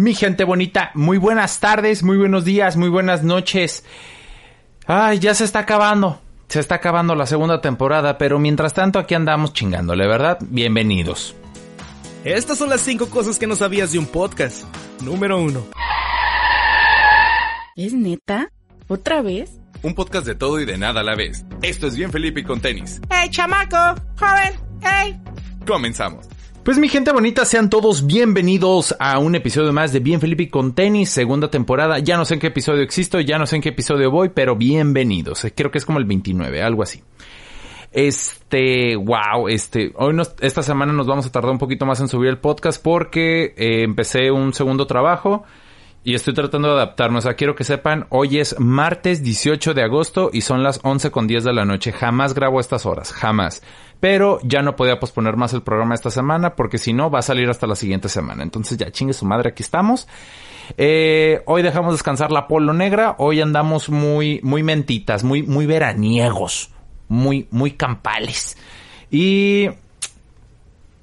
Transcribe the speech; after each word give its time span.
Mi 0.00 0.14
gente 0.14 0.44
bonita, 0.44 0.92
muy 0.94 1.18
buenas 1.18 1.60
tardes, 1.60 2.02
muy 2.02 2.16
buenos 2.16 2.46
días, 2.46 2.78
muy 2.78 2.88
buenas 2.88 3.22
noches. 3.22 3.84
Ay, 4.86 5.18
ya 5.18 5.34
se 5.34 5.44
está 5.44 5.58
acabando. 5.58 6.22
Se 6.48 6.58
está 6.58 6.76
acabando 6.76 7.14
la 7.14 7.26
segunda 7.26 7.60
temporada, 7.60 8.16
pero 8.16 8.38
mientras 8.38 8.72
tanto 8.72 8.98
aquí 8.98 9.14
andamos 9.14 9.52
chingándole, 9.52 10.06
¿verdad? 10.06 10.38
Bienvenidos. 10.40 11.34
Estas 12.24 12.56
son 12.56 12.70
las 12.70 12.80
cinco 12.80 13.10
cosas 13.10 13.38
que 13.38 13.46
no 13.46 13.56
sabías 13.56 13.92
de 13.92 13.98
un 13.98 14.06
podcast. 14.06 14.64
Número 15.02 15.38
uno. 15.38 15.66
¿Es 17.76 17.92
neta? 17.92 18.50
¿Otra 18.88 19.20
vez? 19.20 19.60
Un 19.82 19.94
podcast 19.94 20.26
de 20.26 20.34
todo 20.34 20.60
y 20.60 20.64
de 20.64 20.78
nada 20.78 21.02
a 21.02 21.04
la 21.04 21.14
vez. 21.14 21.44
Esto 21.60 21.88
es 21.88 21.94
Bien 21.94 22.10
Felipe 22.10 22.40
y 22.40 22.44
con 22.44 22.62
tenis. 22.62 23.02
¡Hey, 23.10 23.28
chamaco! 23.28 24.00
¡Joven! 24.18 24.54
¡Hey! 24.80 25.20
Comenzamos. 25.66 26.26
Pues 26.64 26.78
mi 26.78 26.90
gente 26.90 27.10
bonita, 27.10 27.46
sean 27.46 27.70
todos 27.70 28.06
bienvenidos 28.06 28.94
a 29.00 29.18
un 29.18 29.34
episodio 29.34 29.72
más 29.72 29.94
de 29.94 30.00
Bien 30.00 30.20
Felipe 30.20 30.50
con 30.50 30.74
tenis, 30.74 31.08
segunda 31.08 31.50
temporada. 31.50 32.00
Ya 32.00 32.18
no 32.18 32.26
sé 32.26 32.34
en 32.34 32.40
qué 32.40 32.48
episodio 32.48 32.82
existo, 32.82 33.18
ya 33.18 33.38
no 33.38 33.46
sé 33.46 33.56
en 33.56 33.62
qué 33.62 33.70
episodio 33.70 34.10
voy, 34.10 34.28
pero 34.28 34.56
bienvenidos. 34.56 35.46
Creo 35.54 35.70
que 35.70 35.78
es 35.78 35.86
como 35.86 35.98
el 35.98 36.04
29, 36.04 36.62
algo 36.62 36.82
así. 36.82 37.02
Este, 37.92 38.94
wow, 38.94 39.48
este, 39.48 39.92
hoy 39.96 40.12
nos, 40.12 40.34
esta 40.40 40.62
semana 40.62 40.92
nos 40.92 41.06
vamos 41.06 41.24
a 41.24 41.32
tardar 41.32 41.50
un 41.50 41.58
poquito 41.58 41.86
más 41.86 41.98
en 42.00 42.08
subir 42.08 42.28
el 42.28 42.38
podcast 42.38 42.80
porque 42.82 43.54
eh, 43.56 43.82
empecé 43.82 44.30
un 44.30 44.52
segundo 44.52 44.86
trabajo 44.86 45.44
y 46.02 46.14
estoy 46.14 46.34
tratando 46.34 46.68
de 46.68 46.74
adaptarme. 46.74 47.18
O 47.18 47.22
sea, 47.22 47.34
quiero 47.34 47.54
que 47.54 47.64
sepan, 47.64 48.06
hoy 48.10 48.38
es 48.38 48.58
martes 48.58 49.22
18 49.22 49.74
de 49.74 49.82
agosto 49.82 50.30
y 50.32 50.42
son 50.42 50.62
las 50.62 50.80
11 50.82 51.10
con 51.10 51.26
10 51.26 51.44
de 51.44 51.52
la 51.52 51.64
noche. 51.64 51.92
Jamás 51.92 52.34
grabo 52.34 52.60
estas 52.60 52.86
horas, 52.86 53.12
jamás. 53.12 53.62
Pero 54.00 54.40
ya 54.42 54.62
no 54.62 54.76
podía 54.76 54.98
posponer 54.98 55.36
más 55.36 55.52
el 55.52 55.62
programa 55.62 55.94
esta 55.94 56.10
semana 56.10 56.56
porque 56.56 56.78
si 56.78 56.92
no 56.92 57.10
va 57.10 57.18
a 57.18 57.22
salir 57.22 57.48
hasta 57.48 57.66
la 57.66 57.76
siguiente 57.76 58.08
semana. 58.08 58.42
Entonces 58.42 58.78
ya 58.78 58.90
chingue 58.90 59.12
su 59.12 59.26
madre, 59.26 59.50
aquí 59.50 59.62
estamos. 59.62 60.08
Eh, 60.78 61.42
hoy 61.46 61.62
dejamos 61.62 61.92
descansar 61.92 62.32
la 62.32 62.48
polo 62.48 62.72
negra. 62.72 63.16
Hoy 63.18 63.40
andamos 63.40 63.90
muy, 63.90 64.40
muy 64.42 64.62
mentitas, 64.62 65.22
muy, 65.22 65.42
muy 65.42 65.66
veraniegos 65.66 66.70
muy, 67.10 67.48
muy 67.50 67.72
campales. 67.72 68.56
Y 69.10 69.68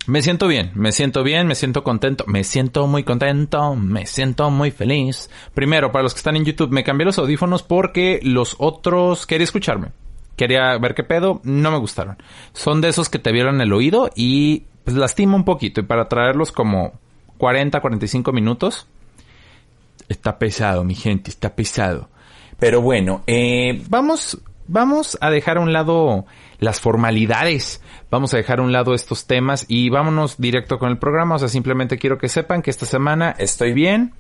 me 0.08 0.22
siento 0.24 0.48
bien, 0.48 0.72
me 0.74 0.92
siento 0.92 1.22
bien, 1.22 1.46
me 1.46 1.54
siento 1.54 1.84
contento, 1.84 2.24
me 2.28 2.44
siento 2.44 2.88
muy 2.88 3.04
contento, 3.04 3.76
me 3.76 4.08
siento 4.08 4.50
muy 4.50 4.72
feliz. 4.72 5.30
Primero, 5.54 5.92
para 5.92 6.04
los 6.04 6.14
que 6.14 6.20
están 6.20 6.38
en 6.38 6.46
YouTube, 6.46 6.72
me 6.72 6.84
cambié 6.84 7.06
los 7.06 7.20
audífonos 7.20 7.62
porque 7.62 8.20
los 8.24 8.56
otros 8.58 9.28
quería 9.28 9.44
escucharme. 9.44 9.90
Quería 10.38 10.78
ver 10.78 10.96
qué 10.96 11.04
pedo, 11.04 11.42
no 11.44 11.72
me 11.72 11.78
gustaron. 11.78 12.18
Son 12.54 12.80
de 12.80 12.88
esos 12.88 13.10
que 13.10 13.20
te 13.20 13.34
vieron 13.34 13.60
el 13.60 13.74
oído 13.74 14.10
y 14.16 14.64
pues 14.86 14.96
lastima 14.96 15.36
un 15.36 15.44
poquito. 15.44 15.82
Y 15.82 15.84
para 15.84 16.08
traerlos 16.08 16.54
como 16.54 16.94
40, 17.38 17.82
45 17.82 18.32
minutos, 18.32 18.88
está 20.08 20.40
pesado, 20.40 20.86
mi 20.86 20.96
gente, 20.96 21.30
está 21.30 21.56
pesado. 21.56 22.10
Pero 22.60 22.82
bueno, 22.82 23.24
eh, 23.28 23.84
vamos 23.90 24.40
vamos 24.68 25.18
a 25.22 25.30
dejar 25.30 25.58
a 25.58 25.62
un 25.62 25.74
lado 25.74 26.26
las 26.60 26.80
formalidades, 26.80 27.82
vamos 28.10 28.34
a 28.34 28.38
dejar 28.38 28.60
a 28.60 28.64
un 28.64 28.72
lado 28.72 28.94
estos 28.94 29.26
temas 29.26 29.66
y 29.68 29.90
vámonos 29.90 30.38
directo 30.38 30.80
con 30.80 30.90
el 30.90 30.98
programa. 30.98 31.36
O 31.36 31.40
sea, 31.40 31.48
simplemente 31.48 31.98
quiero 31.98 32.18
que 32.18 32.30
sepan 32.30 32.62
que 32.62 32.70
esta 32.70 32.86
semana 32.86 33.36
estoy 33.38 33.74
bien, 33.74 34.14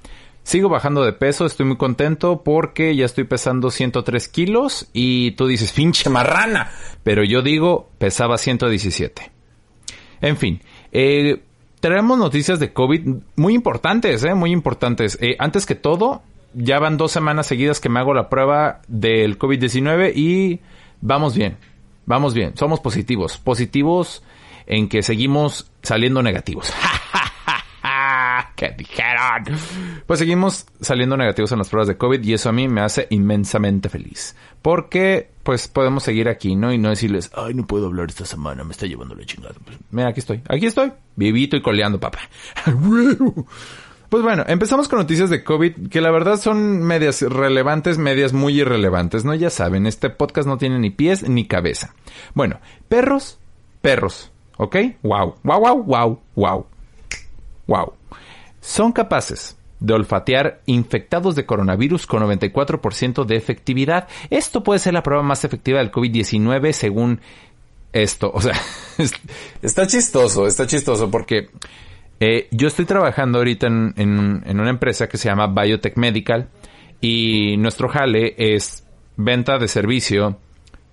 sigo 0.48 0.70
bajando 0.70 1.04
de 1.04 1.12
peso, 1.12 1.46
estoy 1.46 1.66
muy 1.66 1.76
contento 1.76 2.42
porque 2.42 2.96
ya 2.96 3.04
estoy 3.04 3.26
pesando 3.26 3.70
103 3.70 4.30
kilos 4.30 4.88
y 4.94 5.32
tú 5.32 5.46
dices, 5.46 5.74
pinche 5.74 6.10
marrana, 6.10 6.72
pero 7.04 7.26
yo 7.26 7.42
digo, 7.42 7.90
pesaba 7.98 8.38
117. 8.38 9.30
En 10.22 10.38
fin, 10.38 10.62
eh, 10.94 11.44
traemos 11.82 12.18
noticias 12.18 12.62
de 12.62 12.72
COVID 12.72 13.08
muy 13.36 13.56
importantes, 13.56 14.24
eh, 14.24 14.36
muy 14.36 14.52
importantes. 14.52 15.18
Eh, 15.22 15.36
antes 15.38 15.66
que 15.66 15.76
todo, 15.76 16.22
ya 16.54 16.80
van 16.80 16.96
dos 16.96 17.12
semanas 17.12 17.46
seguidas 17.48 17.82
que 17.82 17.90
me 17.90 18.00
hago 18.00 18.14
la 18.14 18.30
prueba 18.30 18.80
del 18.88 19.38
COVID-19 19.38 20.14
y 20.16 20.62
vamos 21.02 21.36
bien, 21.36 21.58
vamos 22.06 22.34
bien, 22.34 22.56
somos 22.56 22.80
positivos, 22.80 23.38
positivos 23.38 24.24
en 24.66 24.88
que 24.88 25.04
seguimos 25.04 25.70
saliendo 25.82 26.24
negativos. 26.24 26.72
¿Qué 28.58 28.74
dijeron? 28.76 29.56
Pues 30.08 30.18
seguimos 30.18 30.66
saliendo 30.82 31.16
negativos 31.16 31.52
en 31.52 31.60
las 31.60 31.70
pruebas 31.70 31.88
de 31.88 31.96
COVID 31.96 32.24
y 32.24 32.34
eso 32.34 32.50
a 32.50 32.52
mí 32.52 32.68
me 32.68 32.82
hace 32.82 33.06
inmensamente 33.12 33.88
feliz. 33.88 34.36
Porque 34.64 35.30
pues 35.44 35.68
podemos 35.68 36.02
seguir 36.02 36.28
aquí, 36.28 36.56
¿no? 36.56 36.74
Y 36.74 36.80
no 36.80 36.90
decirles, 36.90 37.30
ay, 37.36 37.54
no 37.54 37.68
puedo 37.68 37.86
hablar 37.86 38.10
esta 38.10 38.26
semana, 38.26 38.64
me 38.64 38.72
está 38.72 38.88
llevando 38.88 39.14
la 39.14 39.26
chingada. 39.26 39.54
Pues, 39.64 39.78
mira, 39.92 40.10
aquí 40.10 40.22
estoy, 40.22 40.42
aquí 40.50 40.66
estoy, 40.66 40.92
vivito 41.16 41.56
y 41.56 41.62
coleando, 41.62 42.00
papá. 42.00 42.20
Pues 44.10 44.24
bueno, 44.24 44.46
empezamos 44.48 44.88
con 44.88 45.00
noticias 45.00 45.30
de 45.30 45.44
COVID 45.44 45.90
que 45.90 46.00
la 46.00 46.12
verdad 46.12 46.38
son 46.38 46.82
medias 46.82 47.22
relevantes, 47.22 47.98
medias 47.98 48.32
muy 48.32 48.62
irrelevantes, 48.62 49.26
¿no? 49.26 49.36
Ya 49.36 49.50
saben, 49.50 49.86
este 49.86 50.10
podcast 50.10 50.48
no 50.48 50.58
tiene 50.58 50.80
ni 50.80 50.92
pies 50.92 51.28
ni 51.28 51.46
cabeza. 51.46 51.94
Bueno, 52.34 52.62
perros, 52.88 53.38
perros, 53.82 54.32
¿ok? 54.56 54.78
Wow, 55.04 55.36
wow, 55.44 55.60
wow, 55.60 55.84
wow, 55.84 56.20
wow, 56.36 56.66
wow. 57.68 57.97
Son 58.68 58.92
capaces 58.92 59.58
de 59.80 59.94
olfatear 59.94 60.60
infectados 60.66 61.36
de 61.36 61.46
coronavirus 61.46 62.06
con 62.06 62.22
94% 62.22 63.24
de 63.24 63.38
efectividad. 63.38 64.10
Esto 64.30 64.62
puede 64.62 64.80
ser 64.80 64.94
la 64.94 65.04
prueba 65.04 65.24
más 65.24 65.46
efectiva 65.46 65.80
del 65.80 65.90
COVID-19 65.90 66.74
según 66.74 67.22
esto. 67.94 68.30
O 68.34 68.42
sea, 68.42 68.60
está 69.62 69.88
chistoso, 69.88 70.48
está 70.48 70.68
chistoso 70.68 71.10
porque 71.10 71.48
eh, 72.20 72.50
yo 72.52 72.68
estoy 72.68 72.84
trabajando 72.84 73.38
ahorita 73.38 73.68
en, 73.68 73.94
en, 73.96 74.60
una 74.60 74.70
empresa 74.70 75.08
que 75.08 75.18
se 75.18 75.30
llama 75.30 75.48
Biotech 75.48 75.96
Medical 75.96 76.50
y 77.00 77.56
nuestro 77.56 77.88
jale 77.88 78.36
es 78.38 78.86
venta 79.16 79.60
de 79.60 79.70
servicio 79.70 80.40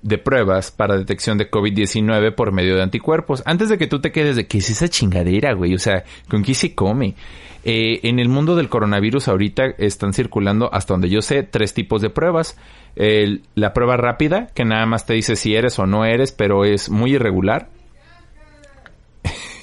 de 0.04 0.18
pruebas 0.18 0.70
para 0.70 0.96
detección 0.96 1.38
de 1.38 1.50
COVID-19 1.50 2.34
por 2.34 2.52
medio 2.52 2.76
de 2.76 2.82
anticuerpos. 2.82 3.42
Antes 3.46 3.70
de 3.70 3.78
que 3.78 3.86
tú 3.86 4.00
te 4.00 4.12
quedes 4.12 4.36
de 4.36 4.46
qué 4.46 4.58
es 4.58 4.70
esa 4.70 4.88
chingadera, 4.88 5.54
güey, 5.54 5.74
o 5.74 5.78
sea, 5.78 6.04
¿con 6.28 6.44
qué 6.44 6.54
se 6.54 6.74
come? 6.74 7.16
Eh, 7.64 8.00
en 8.02 8.18
el 8.18 8.28
mundo 8.28 8.54
del 8.54 8.68
coronavirus 8.68 9.28
ahorita 9.28 9.64
están 9.78 10.12
circulando, 10.12 10.72
hasta 10.72 10.94
donde 10.94 11.08
yo 11.08 11.22
sé, 11.22 11.42
tres 11.42 11.74
tipos 11.74 12.02
de 12.02 12.10
pruebas. 12.10 12.56
la 12.94 13.72
prueba 13.72 13.96
rápida, 13.96 14.48
que 14.54 14.64
nada 14.64 14.86
más 14.86 15.06
te 15.06 15.14
dice 15.14 15.34
si 15.34 15.54
eres 15.56 15.78
o 15.78 15.86
no 15.86 16.04
eres, 16.04 16.32
pero 16.32 16.64
es 16.64 16.90
muy 16.90 17.14
irregular. 17.14 17.70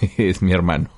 es 0.17 0.41
mi 0.41 0.51
hermano. 0.51 0.89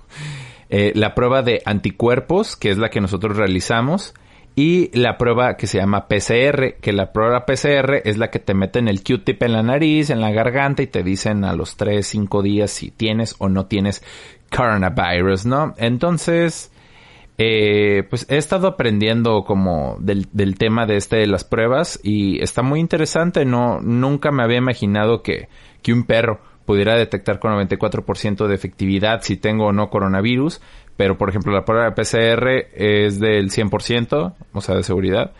Eh, 0.69 0.91
la 0.95 1.13
prueba 1.13 1.43
de 1.43 1.61
anticuerpos, 1.65 2.55
que 2.55 2.71
es 2.71 2.77
la 2.77 2.89
que 2.89 3.01
nosotros 3.01 3.37
realizamos, 3.37 4.13
y 4.55 4.95
la 4.97 5.17
prueba 5.17 5.57
que 5.57 5.65
se 5.65 5.79
llama 5.79 6.07
PCR, 6.07 6.75
que 6.79 6.93
la 6.93 7.11
prueba 7.11 7.45
PCR 7.45 8.01
es 8.03 8.17
la 8.17 8.29
que 8.29 8.39
te 8.39 8.53
meten 8.53 8.87
el 8.87 9.03
Q-tip 9.03 9.41
en 9.41 9.53
la 9.53 9.63
nariz, 9.63 10.09
en 10.09 10.21
la 10.21 10.31
garganta 10.31 10.83
y 10.83 10.87
te 10.87 11.03
dicen 11.03 11.43
a 11.43 11.55
los 11.55 11.75
3, 11.75 12.05
5 12.05 12.41
días 12.43 12.69
si 12.69 12.91
tienes 12.91 13.35
o 13.39 13.49
no 13.49 13.65
tienes 13.65 14.03
coronavirus, 14.55 15.47
¿no? 15.47 15.73
Entonces, 15.77 16.71
eh, 17.39 18.03
pues 18.09 18.27
he 18.29 18.37
estado 18.37 18.67
aprendiendo 18.67 19.43
como 19.43 19.97
del, 19.99 20.27
del, 20.33 20.55
tema 20.55 20.85
de 20.85 20.97
este 20.97 21.15
de 21.17 21.27
las 21.27 21.43
pruebas 21.43 21.99
y 22.03 22.41
está 22.43 22.61
muy 22.61 22.79
interesante, 22.79 23.45
no, 23.45 23.79
nunca 23.81 24.31
me 24.31 24.43
había 24.43 24.57
imaginado 24.57 25.23
que, 25.23 25.49
que 25.81 25.93
un 25.93 26.03
perro 26.03 26.39
pudiera 26.65 26.95
detectar 26.95 27.39
con 27.39 27.51
94% 27.53 28.47
de 28.47 28.55
efectividad 28.55 29.21
si 29.21 29.35
tengo 29.35 29.67
o 29.67 29.73
no 29.73 29.89
coronavirus, 29.89 30.61
pero 30.97 31.17
por 31.17 31.29
ejemplo 31.29 31.51
la 31.51 31.65
prueba 31.65 31.85
de 31.85 31.91
PCR 31.91 32.67
es 32.73 33.19
del 33.19 33.49
100%, 33.49 34.33
o 34.53 34.61
sea, 34.61 34.75
de 34.75 34.83
seguridad. 34.83 35.33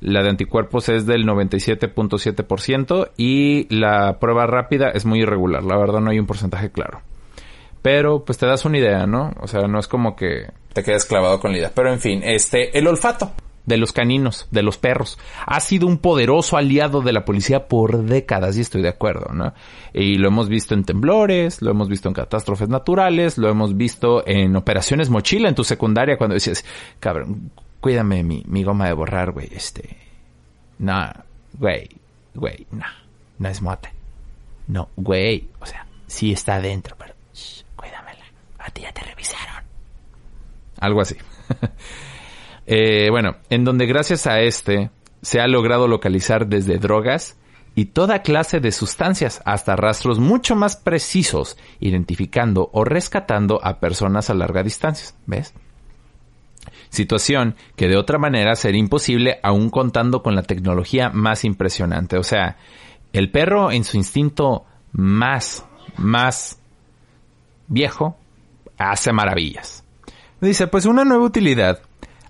La 0.00 0.22
de 0.22 0.30
anticuerpos 0.30 0.88
es 0.88 1.04
del 1.04 1.26
97.7% 1.26 3.10
y 3.16 3.66
la 3.74 4.18
prueba 4.18 4.46
rápida 4.46 4.88
es 4.90 5.04
muy 5.04 5.20
irregular, 5.20 5.62
la 5.62 5.76
verdad 5.76 6.00
no 6.00 6.10
hay 6.10 6.18
un 6.18 6.26
porcentaje 6.26 6.70
claro. 6.70 7.02
Pero 7.82 8.24
pues 8.24 8.38
te 8.38 8.46
das 8.46 8.64
una 8.64 8.78
idea, 8.78 9.06
¿no? 9.06 9.32
O 9.40 9.46
sea, 9.46 9.62
no 9.62 9.78
es 9.78 9.88
como 9.88 10.16
que 10.16 10.46
te 10.72 10.82
quedes 10.82 11.04
clavado 11.04 11.40
con 11.40 11.52
la 11.52 11.58
idea. 11.58 11.72
Pero 11.74 11.92
en 11.92 12.00
fin, 12.00 12.22
este, 12.22 12.76
el 12.78 12.86
olfato 12.86 13.32
de 13.66 13.76
los 13.76 13.92
caninos, 13.92 14.48
de 14.50 14.62
los 14.62 14.78
perros. 14.78 15.18
Ha 15.46 15.60
sido 15.60 15.86
un 15.86 15.98
poderoso 15.98 16.56
aliado 16.56 17.02
de 17.02 17.12
la 17.12 17.24
policía 17.24 17.68
por 17.68 18.04
décadas 18.04 18.56
y 18.56 18.60
estoy 18.60 18.82
de 18.82 18.88
acuerdo, 18.88 19.32
¿no? 19.32 19.54
Y 19.92 20.16
lo 20.16 20.28
hemos 20.28 20.48
visto 20.48 20.74
en 20.74 20.84
temblores, 20.84 21.62
lo 21.62 21.70
hemos 21.70 21.88
visto 21.88 22.08
en 22.08 22.14
catástrofes 22.14 22.68
naturales, 22.68 23.38
lo 23.38 23.48
hemos 23.48 23.76
visto 23.76 24.26
en 24.26 24.56
operaciones 24.56 25.10
mochila 25.10 25.48
en 25.48 25.54
tu 25.54 25.64
secundaria 25.64 26.16
cuando 26.16 26.34
decías, 26.34 26.64
cabrón, 26.98 27.52
cuídame 27.80 28.22
mi, 28.22 28.42
mi 28.46 28.64
goma 28.64 28.86
de 28.86 28.92
borrar, 28.92 29.32
güey, 29.32 29.48
este... 29.52 29.96
No, 30.78 31.12
güey, 31.58 31.88
güey, 32.34 32.66
no, 32.70 32.86
no 33.38 33.48
es 33.48 33.60
mote. 33.60 33.90
No, 34.66 34.88
güey, 34.96 35.48
o 35.60 35.66
sea, 35.66 35.86
sí 36.06 36.32
está 36.32 36.54
adentro, 36.54 36.96
pero 36.98 37.12
cuídamela. 37.76 38.24
A 38.58 38.70
ti 38.70 38.82
ya 38.82 38.92
te 38.92 39.02
revisaron. 39.02 39.64
Algo 40.78 41.00
así. 41.00 41.16
Eh, 42.72 43.10
bueno, 43.10 43.34
en 43.48 43.64
donde 43.64 43.84
gracias 43.86 44.28
a 44.28 44.42
este 44.42 44.90
se 45.22 45.40
ha 45.40 45.48
logrado 45.48 45.88
localizar 45.88 46.46
desde 46.46 46.78
drogas 46.78 47.36
y 47.74 47.86
toda 47.86 48.22
clase 48.22 48.60
de 48.60 48.70
sustancias 48.70 49.42
hasta 49.44 49.74
rastros 49.74 50.20
mucho 50.20 50.54
más 50.54 50.76
precisos, 50.76 51.56
identificando 51.80 52.70
o 52.72 52.84
rescatando 52.84 53.58
a 53.64 53.80
personas 53.80 54.30
a 54.30 54.34
larga 54.34 54.62
distancia. 54.62 55.16
¿Ves? 55.26 55.52
Situación 56.90 57.56
que 57.74 57.88
de 57.88 57.96
otra 57.96 58.18
manera 58.18 58.54
sería 58.54 58.78
imposible 58.78 59.40
aún 59.42 59.70
contando 59.70 60.22
con 60.22 60.36
la 60.36 60.44
tecnología 60.44 61.10
más 61.10 61.44
impresionante. 61.44 62.18
O 62.18 62.22
sea, 62.22 62.56
el 63.12 63.32
perro 63.32 63.72
en 63.72 63.82
su 63.82 63.96
instinto 63.96 64.64
más, 64.92 65.66
más 65.96 66.60
viejo 67.66 68.16
hace 68.78 69.12
maravillas. 69.12 69.82
Dice, 70.40 70.68
pues 70.68 70.86
una 70.86 71.04
nueva 71.04 71.24
utilidad 71.24 71.82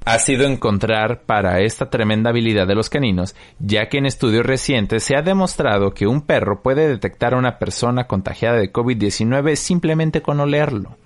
ha 0.04 0.18
sido 0.18 0.46
encontrar 0.46 1.22
para 1.26 1.60
esta 1.60 1.90
tremenda 1.90 2.30
habilidad 2.30 2.66
de 2.66 2.74
los 2.74 2.88
caninos, 2.88 3.34
ya 3.58 3.88
que 3.88 3.98
en 3.98 4.06
estudios 4.06 4.46
recientes 4.46 5.04
se 5.04 5.16
ha 5.16 5.22
demostrado 5.22 5.92
que 5.92 6.06
un 6.06 6.22
perro 6.22 6.62
puede 6.62 6.88
detectar 6.88 7.34
a 7.34 7.38
una 7.38 7.58
persona 7.58 8.06
contagiada 8.06 8.56
de 8.58 8.72
COVID-19 8.72 9.56
simplemente 9.56 10.22
con 10.22 10.40
olerlo. 10.40 10.96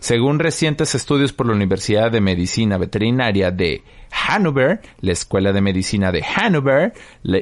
Según 0.00 0.38
recientes 0.38 0.94
estudios 0.94 1.34
por 1.34 1.46
la 1.46 1.52
Universidad 1.52 2.10
de 2.10 2.22
Medicina 2.22 2.78
Veterinaria 2.78 3.50
de 3.50 3.84
Hannover, 4.10 4.80
la 5.02 5.12
Escuela 5.12 5.52
de 5.52 5.60
Medicina 5.60 6.10
de 6.10 6.22
Hannover 6.22 6.94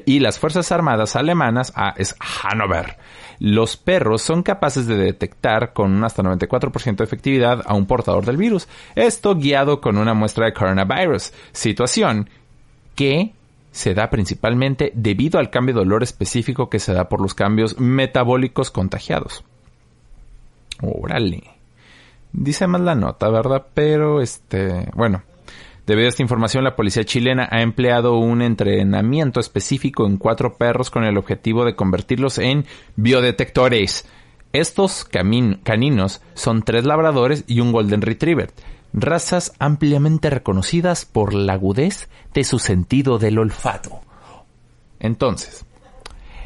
y 0.05 0.19
las 0.19 0.41
Fuerzas 0.41 0.73
Armadas 0.73 1.15
Alemanas, 1.15 1.73
ah, 1.77 1.95
es 1.97 2.17
Hannover, 2.19 2.99
los 3.39 3.77
perros 3.77 4.23
son 4.23 4.43
capaces 4.43 4.89
de 4.89 4.97
detectar 4.97 5.73
con 5.73 6.03
hasta 6.03 6.25
94% 6.25 6.97
de 6.97 7.05
efectividad 7.05 7.63
a 7.65 7.75
un 7.75 7.87
portador 7.87 8.27
del 8.27 8.37
virus. 8.37 8.67
Esto 8.97 9.37
guiado 9.37 9.81
con 9.81 9.97
una 9.97 10.15
muestra 10.15 10.47
de 10.47 10.53
coronavirus, 10.53 11.33
situación 11.53 12.29
que 12.97 13.35
se 13.71 13.95
da 13.95 14.11
principalmente 14.11 14.91
debido 14.97 15.39
al 15.39 15.51
cambio 15.51 15.77
de 15.77 15.83
olor 15.83 16.03
específico 16.03 16.69
que 16.69 16.81
se 16.81 16.93
da 16.93 17.09
por 17.09 17.21
los 17.21 17.35
cambios 17.35 17.79
metabólicos 17.79 18.73
contagiados. 18.73 19.45
Órale. 20.83 21.58
Dice 22.33 22.67
más 22.67 22.81
la 22.81 22.95
nota, 22.95 23.29
¿verdad? 23.31 23.67
Pero 23.75 24.21
este, 24.21 24.91
bueno, 24.95 25.23
debido 25.87 26.07
a 26.07 26.09
esta 26.11 26.23
información 26.23 26.65
la 26.65 26.77
policía 26.77 27.05
chilena 27.05 27.49
ha 27.51 27.63
empleado 27.63 28.19
un 28.19 28.43
entrenamiento 28.43 29.41
específico 29.41 30.07
en 30.07 30.19
cuatro 30.19 30.57
perros 30.57 30.91
con 30.91 31.05
el 31.05 31.17
objetivo 31.17 31.65
de 31.65 31.75
convertirlos 31.75 32.39
en 32.39 32.67
biodetectores. 32.97 34.07
Estos 34.53 35.05
caninos 35.05 36.23
son 36.35 36.63
tres 36.63 36.85
labradores 36.85 37.45
y 37.47 37.61
un 37.61 37.73
golden 37.73 38.01
retriever, 38.01 38.51
razas 38.93 39.53
ampliamente 39.59 40.31
reconocidas 40.31 41.05
por 41.05 41.35
la 41.35 41.55
agudez 41.55 42.09
de 42.33 42.45
su 42.45 42.59
sentido 42.59 43.19
del 43.19 43.39
olfato. 43.39 44.01
Entonces, 45.01 45.65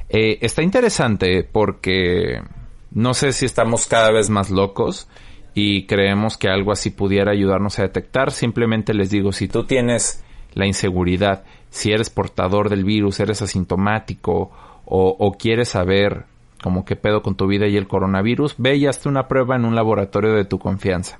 eh, 0.08 0.38
está 0.42 0.62
interesante 0.62 1.42
porque 1.44 2.42
no 2.90 3.14
sé 3.14 3.32
si 3.32 3.46
estamos 3.46 3.86
cada 3.86 4.10
vez 4.10 4.28
más 4.30 4.50
locos 4.50 5.08
y 5.54 5.86
creemos 5.86 6.38
que 6.38 6.48
algo 6.48 6.72
así 6.72 6.90
pudiera 6.90 7.32
ayudarnos 7.32 7.78
a 7.78 7.82
detectar. 7.82 8.30
Simplemente 8.30 8.94
les 8.94 9.10
digo, 9.10 9.32
si 9.32 9.48
tú 9.48 9.64
tienes 9.64 10.24
la 10.54 10.66
inseguridad, 10.66 11.44
si 11.70 11.92
eres 11.92 12.10
portador 12.10 12.68
del 12.68 12.84
virus, 12.84 13.20
eres 13.20 13.42
asintomático 13.42 14.50
o, 14.84 15.36
quieres 15.38 15.70
saber 15.70 16.26
como 16.62 16.84
qué 16.84 16.96
pedo 16.96 17.22
con 17.22 17.34
tu 17.34 17.46
vida 17.46 17.66
y 17.66 17.76
el 17.76 17.88
coronavirus, 17.88 18.56
ve 18.58 18.76
y 18.76 18.86
hazte 18.86 19.08
una 19.08 19.26
prueba 19.26 19.56
en 19.56 19.64
un 19.64 19.74
laboratorio 19.74 20.34
de 20.34 20.44
tu 20.44 20.58
confianza. 20.58 21.18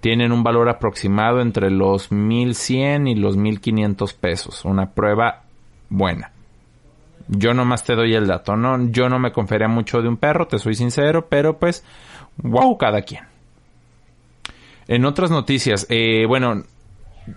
Tienen 0.00 0.30
un 0.30 0.44
valor 0.44 0.68
aproximado 0.68 1.40
entre 1.40 1.70
los 1.70 2.12
1100 2.12 3.08
y 3.08 3.14
los 3.16 3.36
1500 3.36 4.14
pesos. 4.14 4.64
Una 4.64 4.92
prueba 4.92 5.42
buena. 5.88 6.32
Yo 7.26 7.54
nomás 7.54 7.84
te 7.84 7.94
doy 7.94 8.14
el 8.14 8.26
dato, 8.26 8.56
¿no? 8.56 8.90
Yo 8.90 9.08
no 9.08 9.18
me 9.18 9.32
confería 9.32 9.68
mucho 9.68 10.00
de 10.00 10.08
un 10.08 10.16
perro, 10.16 10.46
te 10.46 10.58
soy 10.58 10.74
sincero, 10.74 11.26
pero 11.28 11.58
pues, 11.58 11.84
wow, 12.36 12.78
cada 12.78 13.02
quien. 13.02 13.24
En 14.88 15.04
otras 15.04 15.30
noticias, 15.30 15.86
eh, 15.90 16.24
bueno, 16.26 16.64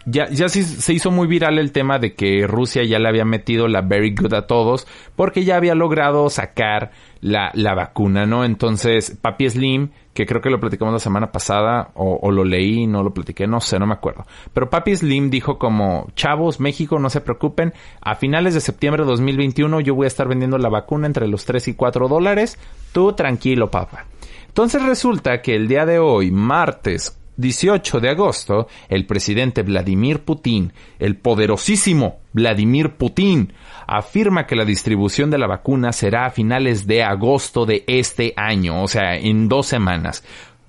ya, 0.05 0.29
ya 0.29 0.47
se 0.49 0.93
hizo 0.93 1.11
muy 1.11 1.27
viral 1.27 1.59
el 1.59 1.71
tema 1.71 1.99
de 1.99 2.13
que 2.13 2.47
Rusia 2.47 2.83
ya 2.83 2.99
le 2.99 3.09
había 3.09 3.25
metido 3.25 3.67
la 3.67 3.81
very 3.81 4.15
good 4.15 4.33
a 4.33 4.47
todos 4.47 4.87
porque 5.15 5.43
ya 5.43 5.57
había 5.57 5.75
logrado 5.75 6.29
sacar 6.29 6.91
la, 7.19 7.51
la 7.53 7.75
vacuna, 7.75 8.25
¿no? 8.25 8.45
Entonces, 8.45 9.17
Papi 9.21 9.49
Slim, 9.49 9.89
que 10.13 10.25
creo 10.25 10.41
que 10.41 10.49
lo 10.49 10.59
platicamos 10.59 10.93
la 10.93 10.99
semana 10.99 11.31
pasada, 11.31 11.91
o, 11.95 12.31
lo 12.31 12.43
leí, 12.43 12.87
no 12.87 13.03
lo 13.03 13.13
platiqué, 13.13 13.47
no 13.47 13.59
sé, 13.59 13.79
no 13.79 13.85
me 13.85 13.93
acuerdo. 13.93 14.25
Pero 14.53 14.69
Papi 14.69 14.95
Slim 14.95 15.29
dijo 15.29 15.57
como, 15.57 16.07
chavos, 16.15 16.59
México, 16.59 16.99
no 16.99 17.09
se 17.09 17.21
preocupen, 17.21 17.73
a 18.01 18.15
finales 18.15 18.53
de 18.53 18.61
septiembre 18.61 19.03
de 19.03 19.09
2021 19.09 19.81
yo 19.81 19.95
voy 19.95 20.05
a 20.05 20.07
estar 20.07 20.27
vendiendo 20.27 20.57
la 20.57 20.69
vacuna 20.69 21.07
entre 21.07 21.27
los 21.27 21.45
3 21.45 21.69
y 21.69 21.73
4 21.75 22.07
dólares, 22.07 22.57
tú 22.91 23.13
tranquilo, 23.13 23.69
papá. 23.69 24.05
Entonces 24.47 24.83
resulta 24.83 25.41
que 25.41 25.55
el 25.55 25.67
día 25.67 25.85
de 25.85 25.99
hoy, 25.99 26.31
martes 26.31 27.20
18 27.41 27.99
de 27.99 28.09
agosto, 28.09 28.67
el 28.87 29.05
presidente 29.05 29.63
Vladimir 29.63 30.23
Putin, 30.23 30.71
el 30.99 31.17
poderosísimo 31.17 32.19
Vladimir 32.31 32.91
Putin, 32.91 33.53
afirma 33.87 34.45
que 34.45 34.55
la 34.55 34.63
distribución 34.63 35.29
de 35.29 35.37
la 35.37 35.47
vacuna 35.47 35.91
será 35.91 36.25
a 36.25 36.31
finales 36.31 36.87
de 36.87 37.03
agosto 37.03 37.65
de 37.65 37.83
este 37.87 38.33
año, 38.37 38.81
o 38.81 38.87
sea, 38.87 39.15
en 39.15 39.49
dos 39.49 39.67
semanas. 39.67 40.23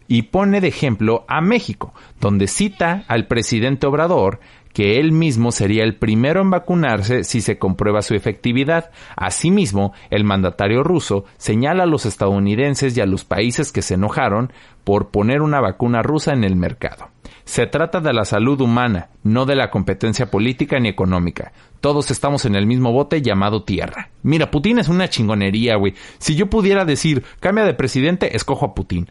Y 0.09 0.23
pone 0.23 0.61
de 0.61 0.69
ejemplo 0.69 1.25
a 1.29 1.41
México, 1.41 1.95
donde 2.21 2.49
cita 2.49 3.05
al 3.07 3.29
presidente 3.29 3.87
Obrador 3.87 4.41
que 4.73 4.99
él 4.99 5.13
mismo 5.13 5.53
sería 5.53 5.85
el 5.85 5.97
primero 5.97 6.41
en 6.41 6.51
vacunarse 6.51 7.25
si 7.25 7.41
se 7.41 7.59
comprueba 7.59 8.03
su 8.03 8.15
efectividad. 8.15 8.91
Asimismo, 9.17 9.93
el 10.11 10.25
mandatario 10.25 10.83
ruso 10.83 11.25
señala 11.37 11.85
a 11.85 11.87
los 11.87 12.07
estadounidenses 12.07 12.97
y 12.97 13.01
a 13.01 13.07
los 13.07 13.25
países 13.25 13.73
que 13.73 13.83
se 13.83 13.95
enojaron 13.95 14.53
por 14.85 15.11
poner 15.11 15.43
una 15.43 15.61
vacuna 15.61 16.03
rusa 16.03 16.33
en 16.33 16.45
el 16.45 16.57
mercado. 16.57 17.09
Se 17.45 17.67
trata 17.67 18.01
de 18.01 18.13
la 18.13 18.25
salud 18.25 18.61
humana, 18.61 19.09
no 19.25 19.47
de 19.47 19.57
la 19.57 19.71
competencia 19.71 20.31
política 20.31 20.79
ni 20.79 20.89
económica. 20.89 21.53
Todos 21.81 22.11
estamos 22.11 22.45
en 22.45 22.55
el 22.55 22.67
mismo 22.67 22.93
bote 22.93 23.21
llamado 23.21 23.65
tierra. 23.65 24.11
Mira, 24.23 24.51
Putin 24.51 24.79
es 24.79 24.89
una 24.89 25.09
chingonería, 25.09 25.77
güey. 25.77 25.95
Si 26.19 26.37
yo 26.37 26.49
pudiera 26.49 26.85
decir, 26.85 27.25
cambia 27.41 27.65
de 27.65 27.75
presidente, 27.75 28.37
escojo 28.37 28.67
a 28.67 28.75
Putin. 28.75 29.11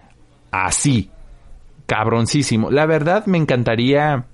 Así. 0.50 1.12
Cabroncísimo. 1.86 2.72
La 2.72 2.86
verdad 2.86 3.26
me 3.26 3.38
encantaría 3.38 4.26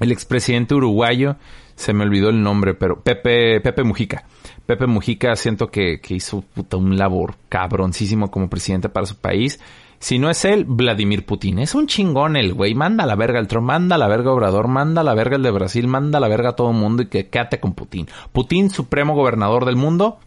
el 0.00 0.12
expresidente 0.12 0.74
uruguayo, 0.74 1.36
se 1.74 1.92
me 1.92 2.04
olvidó 2.04 2.28
el 2.28 2.42
nombre, 2.42 2.74
pero 2.74 3.00
Pepe, 3.00 3.60
Pepe 3.60 3.82
Mujica. 3.82 4.24
Pepe 4.66 4.86
Mujica 4.86 5.34
siento 5.36 5.70
que, 5.70 6.00
hizo 6.08 6.44
un 6.72 6.96
labor 6.96 7.34
cabroncísimo 7.48 8.30
como 8.30 8.48
presidente 8.48 8.88
para 8.88 9.06
su 9.06 9.16
país. 9.16 9.60
Si 9.98 10.18
no 10.18 10.30
es 10.30 10.44
él, 10.44 10.64
Vladimir 10.66 11.24
Putin. 11.24 11.60
Es 11.60 11.74
un 11.74 11.86
chingón 11.86 12.36
el 12.36 12.54
güey. 12.54 12.74
Manda 12.74 13.06
la 13.06 13.14
verga 13.14 13.38
el 13.38 13.46
Trump, 13.46 13.66
manda 13.66 13.96
la 13.98 14.08
verga 14.08 14.32
Obrador, 14.32 14.66
manda 14.66 15.02
la 15.02 15.14
verga 15.14 15.36
el 15.36 15.42
de 15.42 15.50
Brasil, 15.50 15.86
manda 15.86 16.18
la 16.18 16.28
verga 16.28 16.50
a 16.50 16.56
todo 16.56 16.70
el 16.70 16.76
mundo 16.76 17.02
y 17.02 17.06
que 17.06 17.28
quédate 17.28 17.60
con 17.60 17.74
Putin. 17.74 18.08
Putin, 18.32 18.70
supremo 18.70 19.14
gobernador 19.14 19.64
del 19.64 19.76
mundo. 19.76 20.18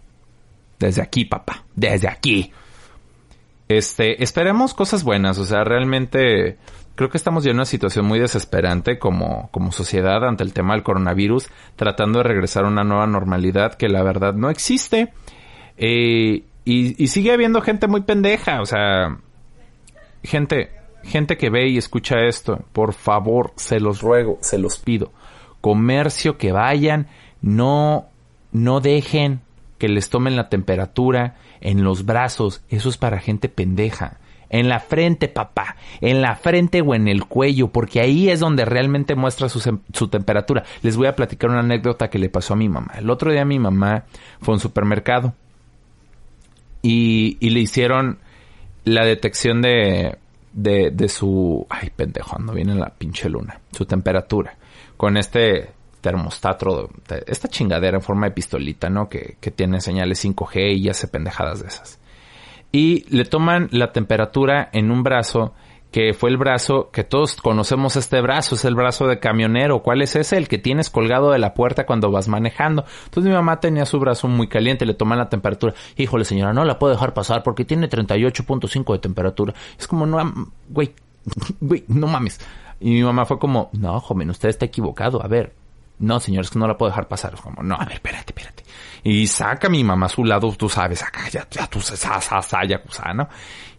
Desde 0.80 1.02
aquí, 1.02 1.26
papá. 1.26 1.66
Desde 1.76 2.08
aquí. 2.08 2.52
Este, 3.68 4.24
esperemos 4.24 4.74
cosas 4.74 5.04
buenas. 5.04 5.38
O 5.40 5.46
sea, 5.46 5.64
realmente 5.64 6.58
creo 6.96 7.10
que 7.10 7.18
estamos 7.18 7.44
ya 7.44 7.52
en 7.52 7.58
una 7.58 7.66
situación 7.66 8.06
muy 8.06 8.20
desesperante 8.20 8.98
como, 8.98 9.50
como 9.52 9.72
sociedad 9.72 10.24
ante 10.28 10.44
el 10.44 10.54
tema 10.54 10.74
del 10.74 10.84
coronavirus, 10.84 11.50
tratando 11.76 12.20
de 12.20 12.24
regresar 12.24 12.66
a 12.66 12.70
una 12.70 12.84
nueva 12.84 13.06
normalidad 13.06 13.76
que 13.76 13.90
la 13.90 14.02
verdad 14.02 14.34
no 14.34 14.50
existe. 14.50 15.14
Eh, 15.78 16.44
y, 16.64 17.04
y, 17.04 17.08
sigue 17.08 17.32
habiendo 17.32 17.62
gente 17.62 17.88
muy 17.88 18.02
pendeja, 18.02 18.62
o 18.62 18.66
sea, 18.66 19.20
gente, 20.24 20.72
gente 21.04 21.38
que 21.38 21.50
ve 21.50 21.68
y 21.68 21.78
escucha 21.78 22.22
esto, 22.22 22.64
por 22.72 22.94
favor, 22.94 23.52
se 23.56 23.80
los 23.80 24.02
ruego, 24.02 24.40
se 24.42 24.58
los 24.58 24.80
pido. 24.80 25.12
Comercio 25.62 26.38
que 26.38 26.52
vayan, 26.52 27.08
no, 27.42 28.08
no 28.52 28.80
dejen 28.80 29.42
que 29.78 29.90
les 29.90 30.10
tomen 30.10 30.36
la 30.36 30.50
temperatura 30.50 31.36
en 31.62 31.84
los 31.84 32.06
brazos, 32.06 32.64
eso 32.70 32.90
es 32.90 32.98
para 32.98 33.20
gente 33.20 33.50
pendeja. 33.50 34.18
En 34.50 34.70
la 34.70 34.80
frente, 34.80 35.28
papá. 35.28 35.76
En 36.02 36.22
la 36.22 36.36
frente 36.36 36.82
o 36.82 36.96
en 36.96 37.08
el 37.08 37.26
cuello, 37.26 37.70
porque 37.70 38.02
ahí 38.02 38.30
es 38.30 38.40
donde 38.40 38.66
realmente 38.66 39.16
muestra 39.16 39.50
su, 39.50 39.60
su, 39.60 40.08
temperatura. 40.08 40.64
Les 40.82 40.98
voy 40.98 41.08
a 41.08 41.16
platicar 41.16 41.50
una 41.50 41.60
anécdota 41.60 42.10
que 42.10 42.20
le 42.20 42.30
pasó 42.30 42.54
a 42.54 42.58
mi 42.58 42.70
mamá. 42.70 42.94
El 42.98 43.10
otro 43.10 43.32
día 43.32 43.46
mi 43.46 43.60
mamá 43.60 44.04
fue 44.42 44.54
a 44.54 44.56
un 44.56 44.60
supermercado 44.60 45.34
y, 46.82 47.38
le 47.42 47.60
hicieron 47.60 48.20
la 48.84 49.06
detección 49.06 49.62
de, 49.62 50.18
de, 50.54 50.92
de 50.92 51.10
su... 51.10 51.66
Ay, 51.70 51.90
pendejo, 51.96 52.38
no 52.40 52.54
viene 52.54 52.76
la 52.76 52.90
pinche 52.90 53.30
luna. 53.30 53.60
Su 53.72 53.86
temperatura. 53.86 54.56
Con 54.96 55.18
este 55.18 55.70
termostato, 56.02 56.92
esta 57.26 57.48
chingadera 57.48 57.98
en 57.98 58.04
forma 58.04 58.28
de 58.28 58.32
pistolita, 58.32 58.90
¿no? 58.90 59.10
Que, 59.10 59.38
que 59.40 59.50
tiene 59.50 59.82
señales 59.82 60.24
5G 60.24 60.78
y 60.78 60.88
hace 60.88 61.08
pendejadas 61.08 61.62
de 61.62 61.68
esas 61.68 62.00
y 62.76 63.06
le 63.08 63.24
toman 63.24 63.70
la 63.72 63.94
temperatura 63.94 64.68
en 64.74 64.92
un 64.92 65.02
brazo 65.02 65.54
que 65.92 66.14
fue 66.14 66.30
el 66.30 66.36
brazo 66.36 66.90
que 66.92 67.06
todos 67.06 67.38
conocemos 67.38 67.96
este 67.96 68.20
brazo, 68.20 68.56
es 68.56 68.66
el 68.66 68.76
brazo 68.76 69.08
de 69.08 69.18
camionero. 69.18 69.82
¿Cuál 69.82 70.02
es 70.02 70.18
ese? 70.18 70.36
El 70.36 70.50
que 70.50 70.58
tienes 70.58 70.90
colgado 70.90 71.32
de 71.32 71.40
la 71.40 71.54
puerta 71.54 71.86
cuando 71.86 72.12
vas 72.12 72.28
manejando. 72.28 72.84
Entonces 73.06 73.30
mi 73.30 73.34
mamá 73.34 73.62
tenía 73.62 73.86
su 73.86 73.98
brazo 73.98 74.28
muy 74.28 74.50
caliente, 74.50 74.86
le 74.86 74.94
toman 74.94 75.20
la 75.20 75.30
temperatura. 75.30 75.74
Híjole 75.96 76.26
señora, 76.26 76.52
no 76.52 76.66
la 76.66 76.78
puedo 76.78 76.92
dejar 76.92 77.14
pasar 77.14 77.44
porque 77.44 77.64
tiene 77.64 77.88
38.5 77.88 78.92
de 78.92 79.00
temperatura. 79.00 79.54
Es 79.80 79.88
como, 79.88 80.06
no, 80.06 80.18
güey, 80.68 80.94
güey, 81.62 81.86
no 81.88 82.08
mames. 82.08 82.42
Y 82.82 82.90
mi 82.90 83.04
mamá 83.04 83.24
fue 83.24 83.40
como, 83.40 83.70
no, 83.72 83.98
joven, 84.02 84.32
usted 84.32 84.50
está 84.50 84.66
equivocado. 84.66 85.24
A 85.24 85.30
ver, 85.30 85.54
no, 86.00 86.20
señor, 86.20 86.44
es 86.44 86.50
que 86.50 86.60
no 86.60 86.68
la 86.68 86.78
puedo 86.78 86.90
dejar 86.90 87.08
pasar. 87.08 87.34
Es 87.34 87.42
como, 87.42 87.64
no, 87.64 87.76
a 87.76 87.86
ver, 87.86 87.94
espérate, 87.94 88.34
espérate. 88.36 88.64
Y 89.04 89.28
saca 89.28 89.68
a 89.68 89.70
mi 89.70 89.84
mamá 89.84 90.08
a 90.08 90.10
su 90.10 90.26
lado, 90.26 90.52
tú 90.58 90.68
sabes, 90.68 91.04
acá, 91.04 91.30
ya, 91.30 91.48
ya 91.50 91.68
tú 91.68 91.80
sabes, 91.82 93.16
¿no? 93.16 93.30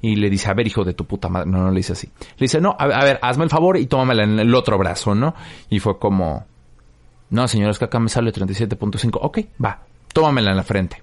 Y 0.01 0.17
le 0.17 0.31
dice, 0.31 0.49
a 0.49 0.55
ver, 0.55 0.67
hijo 0.67 0.85
de 0.85 0.95
tu 0.95 1.05
puta 1.05 1.29
madre. 1.29 1.51
No, 1.51 1.59
no 1.59 1.71
le 1.71 1.79
dice 1.79 1.93
así. 1.93 2.07
Le 2.07 2.45
dice, 2.45 2.61
no, 2.61 2.77
a, 2.79 2.85
a 2.85 3.05
ver, 3.05 3.19
hazme 3.23 3.45
el 3.45 3.51
favor 3.51 3.77
y 3.77 3.87
tómamela 3.87 4.25
en 4.25 4.39
el 4.39 4.55
otro 4.55 4.79
brazo, 4.79 5.15
¿no? 5.15 5.35
Y 5.69 5.81
fue 5.81 5.99
como, 5.99 6.47
no, 7.31 7.49
señor, 7.49 7.71
es 7.71 7.79
que 7.79 7.87
acá 7.87 7.99
me 7.99 8.09
sale 8.09 8.33
37.5. 8.33 9.19
Ok, 9.21 9.39
va, 9.63 9.83
tómamela 10.13 10.51
en 10.51 10.57
la 10.57 10.63
frente. 10.63 11.03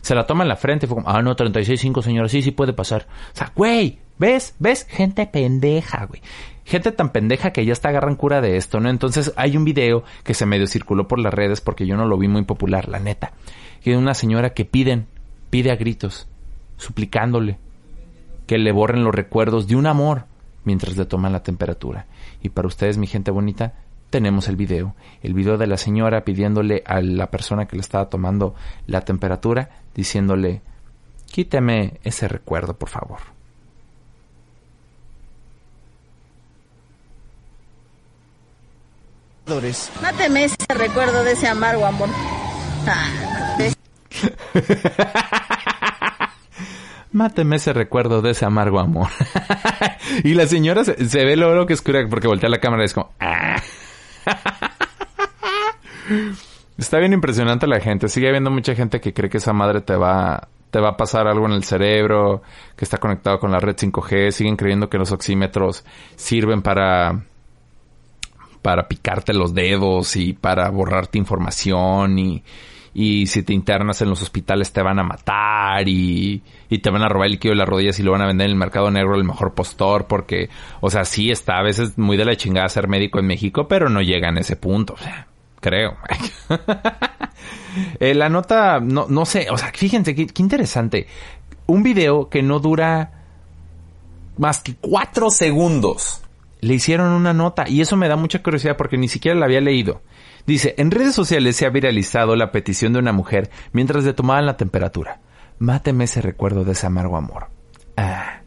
Se 0.00 0.16
la 0.16 0.26
toma 0.26 0.42
en 0.42 0.48
la 0.48 0.56
frente, 0.56 0.88
fue 0.88 0.96
como, 0.96 1.08
ah, 1.08 1.22
no, 1.22 1.36
36.5, 1.36 2.02
señor, 2.02 2.28
sí, 2.28 2.42
sí 2.42 2.50
puede 2.50 2.72
pasar. 2.72 3.06
O 3.32 3.36
sea, 3.36 3.52
güey, 3.54 4.00
¿ves? 4.18 4.56
¿Ves? 4.58 4.84
Gente 4.90 5.26
pendeja, 5.26 6.06
güey. 6.06 6.20
Gente 6.64 6.92
tan 6.92 7.10
pendeja 7.10 7.52
que 7.52 7.64
ya 7.64 7.72
está 7.72 7.88
agarran 7.88 8.16
cura 8.16 8.40
de 8.40 8.56
esto, 8.56 8.80
¿no? 8.80 8.88
Entonces 8.88 9.32
hay 9.36 9.56
un 9.56 9.64
video 9.64 10.04
que 10.22 10.34
se 10.34 10.46
medio 10.46 10.66
circuló 10.66 11.08
por 11.08 11.18
las 11.18 11.34
redes 11.34 11.60
porque 11.60 11.86
yo 11.86 11.96
no 11.96 12.06
lo 12.06 12.18
vi 12.18 12.28
muy 12.28 12.44
popular, 12.44 12.88
la 12.88 13.00
neta. 13.00 13.32
Que 13.82 13.96
una 13.96 14.14
señora 14.14 14.50
que 14.50 14.64
piden, 14.64 15.06
pide 15.50 15.72
a 15.72 15.76
gritos, 15.76 16.28
suplicándole 16.76 17.58
que 18.46 18.58
le 18.58 18.72
borren 18.72 19.04
los 19.04 19.14
recuerdos 19.14 19.66
de 19.66 19.76
un 19.76 19.86
amor 19.86 20.26
mientras 20.64 20.96
le 20.96 21.04
toman 21.04 21.32
la 21.32 21.42
temperatura. 21.42 22.06
Y 22.42 22.50
para 22.50 22.68
ustedes, 22.68 22.98
mi 22.98 23.06
gente 23.06 23.30
bonita, 23.30 23.74
tenemos 24.10 24.48
el 24.48 24.56
video. 24.56 24.94
El 25.22 25.34
video 25.34 25.58
de 25.58 25.66
la 25.66 25.76
señora 25.76 26.24
pidiéndole 26.24 26.82
a 26.86 27.00
la 27.00 27.30
persona 27.30 27.66
que 27.66 27.76
le 27.76 27.82
estaba 27.82 28.08
tomando 28.08 28.54
la 28.86 29.00
temperatura, 29.00 29.70
diciéndole, 29.94 30.60
quíteme 31.26 31.98
ese 32.04 32.28
recuerdo, 32.28 32.76
por 32.76 32.88
favor. 32.88 33.31
Máteme 40.00 40.44
ese 40.44 40.56
recuerdo 40.68 41.24
de 41.24 41.32
ese 41.32 41.48
amargo 41.48 41.84
amor. 41.84 42.08
Ah, 42.86 43.08
Máteme 47.12 47.56
ese 47.56 47.72
recuerdo 47.74 48.22
de 48.22 48.30
ese 48.30 48.44
amargo 48.44 48.78
amor. 48.78 49.08
y 50.24 50.34
la 50.34 50.46
señora 50.46 50.84
se, 50.84 51.24
ve 51.24 51.36
lo, 51.36 51.66
que 51.66 51.74
es 51.74 51.82
cura 51.82 52.06
porque 52.08 52.28
voltea 52.28 52.48
la 52.48 52.60
cámara 52.60 52.82
y 52.82 52.86
es 52.86 52.94
como... 52.94 53.10
Ah". 53.20 53.60
Está 56.78 56.98
bien 56.98 57.12
impresionante 57.12 57.66
la 57.66 57.80
gente. 57.80 58.08
Sigue 58.08 58.28
habiendo 58.28 58.50
mucha 58.50 58.74
gente 58.74 59.00
que 59.00 59.12
cree 59.12 59.28
que 59.28 59.38
esa 59.38 59.52
madre 59.52 59.82
te 59.82 59.94
va, 59.94 60.48
te 60.70 60.80
va 60.80 60.90
a 60.90 60.96
pasar 60.96 61.26
algo 61.26 61.46
en 61.46 61.52
el 61.52 61.64
cerebro, 61.64 62.42
que 62.76 62.84
está 62.84 62.98
conectado 62.98 63.38
con 63.38 63.52
la 63.52 63.60
red 63.60 63.76
5G. 63.76 64.30
Siguen 64.30 64.56
creyendo 64.56 64.88
que 64.88 64.98
los 64.98 65.12
oxímetros 65.12 65.84
sirven 66.16 66.62
para, 66.62 67.24
para 68.62 68.88
picarte 68.88 69.34
los 69.34 69.54
dedos 69.54 70.16
y 70.16 70.32
para 70.32 70.70
borrarte 70.70 71.18
información 71.18 72.18
y, 72.18 72.42
y 72.94 73.26
si 73.26 73.42
te 73.42 73.52
internas 73.52 74.00
en 74.02 74.10
los 74.10 74.22
hospitales 74.22 74.72
te 74.72 74.82
van 74.82 74.98
a 74.98 75.02
matar 75.02 75.88
y, 75.88 76.42
y 76.68 76.78
te 76.78 76.90
van 76.90 77.02
a 77.02 77.08
robar 77.08 77.26
el 77.26 77.32
líquido 77.32 77.52
de 77.52 77.58
las 77.58 77.68
rodillas 77.68 77.98
y 77.98 78.02
lo 78.02 78.12
van 78.12 78.22
a 78.22 78.26
vender 78.26 78.46
en 78.46 78.52
el 78.52 78.58
mercado 78.58 78.90
negro 78.90 79.16
el 79.16 79.24
mejor 79.24 79.54
postor 79.54 80.06
porque, 80.06 80.48
o 80.80 80.90
sea, 80.90 81.04
sí 81.04 81.30
está 81.30 81.58
a 81.58 81.62
veces 81.62 81.98
muy 81.98 82.16
de 82.16 82.24
la 82.24 82.36
chingada 82.36 82.68
ser 82.68 82.88
médico 82.88 83.18
en 83.18 83.26
México, 83.26 83.66
pero 83.66 83.88
no 83.88 84.00
llega 84.00 84.28
en 84.28 84.38
ese 84.38 84.56
punto, 84.56 84.94
o 84.94 84.98
sea, 84.98 85.26
creo. 85.60 85.96
Eh, 87.98 88.14
la 88.14 88.28
nota, 88.28 88.80
no, 88.80 89.06
no 89.08 89.24
sé, 89.24 89.48
o 89.50 89.56
sea, 89.56 89.72
fíjense 89.72 90.14
qué, 90.14 90.26
qué 90.26 90.42
interesante. 90.42 91.06
Un 91.66 91.82
video 91.82 92.28
que 92.28 92.42
no 92.42 92.58
dura 92.58 93.22
más 94.36 94.60
que 94.60 94.74
cuatro 94.74 95.30
segundos. 95.30 96.21
Le 96.62 96.74
hicieron 96.74 97.10
una 97.12 97.34
nota 97.34 97.68
y 97.68 97.80
eso 97.80 97.96
me 97.96 98.08
da 98.08 98.14
mucha 98.14 98.40
curiosidad 98.40 98.76
porque 98.76 98.96
ni 98.96 99.08
siquiera 99.08 99.36
la 99.36 99.46
había 99.46 99.60
leído. 99.60 100.00
Dice, 100.46 100.76
en 100.78 100.92
redes 100.92 101.12
sociales 101.12 101.56
se 101.56 101.66
ha 101.66 101.70
viralizado 101.70 102.36
la 102.36 102.52
petición 102.52 102.92
de 102.92 103.00
una 103.00 103.12
mujer 103.12 103.50
mientras 103.72 104.04
le 104.04 104.12
tomaban 104.12 104.46
la 104.46 104.56
temperatura. 104.56 105.20
Máteme 105.58 106.04
ese 106.04 106.22
recuerdo 106.22 106.62
de 106.62 106.72
ese 106.72 106.86
amargo 106.86 107.16
amor. 107.16 107.48
Ah. 107.96 108.42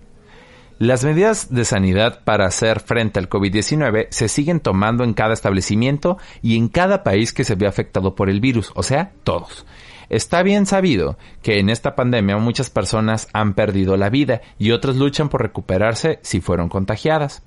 Las 0.79 1.03
medidas 1.03 1.53
de 1.53 1.65
sanidad 1.65 2.23
para 2.23 2.45
hacer 2.45 2.79
frente 2.79 3.19
al 3.19 3.27
COVID-19 3.27 4.07
se 4.11 4.29
siguen 4.29 4.61
tomando 4.61 5.03
en 5.03 5.13
cada 5.13 5.33
establecimiento 5.33 6.17
y 6.41 6.57
en 6.57 6.69
cada 6.69 7.03
país 7.03 7.33
que 7.33 7.43
se 7.43 7.55
ve 7.55 7.67
afectado 7.67 8.15
por 8.15 8.29
el 8.29 8.39
virus, 8.39 8.71
o 8.75 8.83
sea, 8.83 9.11
todos. 9.25 9.65
Está 10.09 10.43
bien 10.43 10.65
sabido 10.65 11.17
que 11.41 11.59
en 11.59 11.69
esta 11.69 11.95
pandemia 11.95 12.37
muchas 12.37 12.69
personas 12.69 13.27
han 13.33 13.55
perdido 13.55 13.97
la 13.97 14.09
vida 14.09 14.41
y 14.57 14.71
otras 14.71 14.95
luchan 14.95 15.29
por 15.29 15.41
recuperarse 15.41 16.19
si 16.21 16.41
fueron 16.41 16.69
contagiadas. 16.69 17.43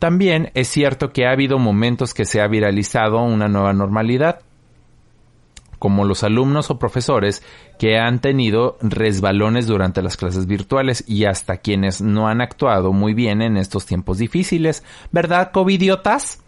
También 0.00 0.50
es 0.54 0.68
cierto 0.68 1.12
que 1.12 1.26
ha 1.26 1.32
habido 1.32 1.58
momentos 1.58 2.14
que 2.14 2.24
se 2.24 2.40
ha 2.40 2.48
viralizado 2.48 3.22
una 3.22 3.48
nueva 3.48 3.74
normalidad, 3.74 4.40
como 5.78 6.06
los 6.06 6.24
alumnos 6.24 6.70
o 6.70 6.78
profesores 6.78 7.42
que 7.78 7.98
han 7.98 8.22
tenido 8.22 8.78
resbalones 8.80 9.66
durante 9.66 10.00
las 10.00 10.16
clases 10.16 10.46
virtuales 10.46 11.04
y 11.06 11.26
hasta 11.26 11.58
quienes 11.58 12.00
no 12.00 12.28
han 12.28 12.40
actuado 12.40 12.94
muy 12.94 13.12
bien 13.12 13.42
en 13.42 13.58
estos 13.58 13.84
tiempos 13.84 14.16
difíciles. 14.16 14.84
¿Verdad, 15.12 15.52
covidiotas? 15.52 16.42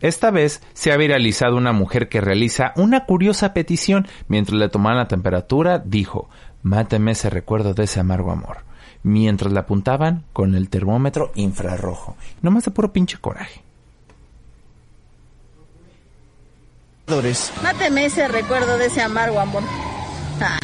Esta 0.00 0.32
vez 0.32 0.60
se 0.72 0.90
ha 0.90 0.96
viralizado 0.96 1.56
una 1.56 1.72
mujer 1.72 2.08
que 2.08 2.20
realiza 2.20 2.72
una 2.74 3.04
curiosa 3.04 3.54
petición 3.54 4.08
mientras 4.26 4.58
le 4.58 4.68
tomaban 4.68 4.98
la 4.98 5.06
temperatura, 5.06 5.78
dijo, 5.78 6.28
máteme 6.62 7.12
ese 7.12 7.30
recuerdo 7.30 7.74
de 7.74 7.84
ese 7.84 8.00
amargo 8.00 8.32
amor 8.32 8.67
mientras 9.02 9.52
la 9.52 9.60
apuntaban 9.60 10.24
con 10.32 10.54
el 10.54 10.68
termómetro 10.68 11.32
infrarrojo. 11.34 12.16
Nomás 12.42 12.64
de 12.64 12.70
puro 12.70 12.92
pinche 12.92 13.18
coraje. 13.18 13.62
Máteme 17.62 18.04
ese 18.04 18.28
recuerdo 18.28 18.76
de 18.76 18.86
ese 18.86 19.00
amargo 19.00 19.40
amor. 19.40 19.62
Ah, 20.40 20.58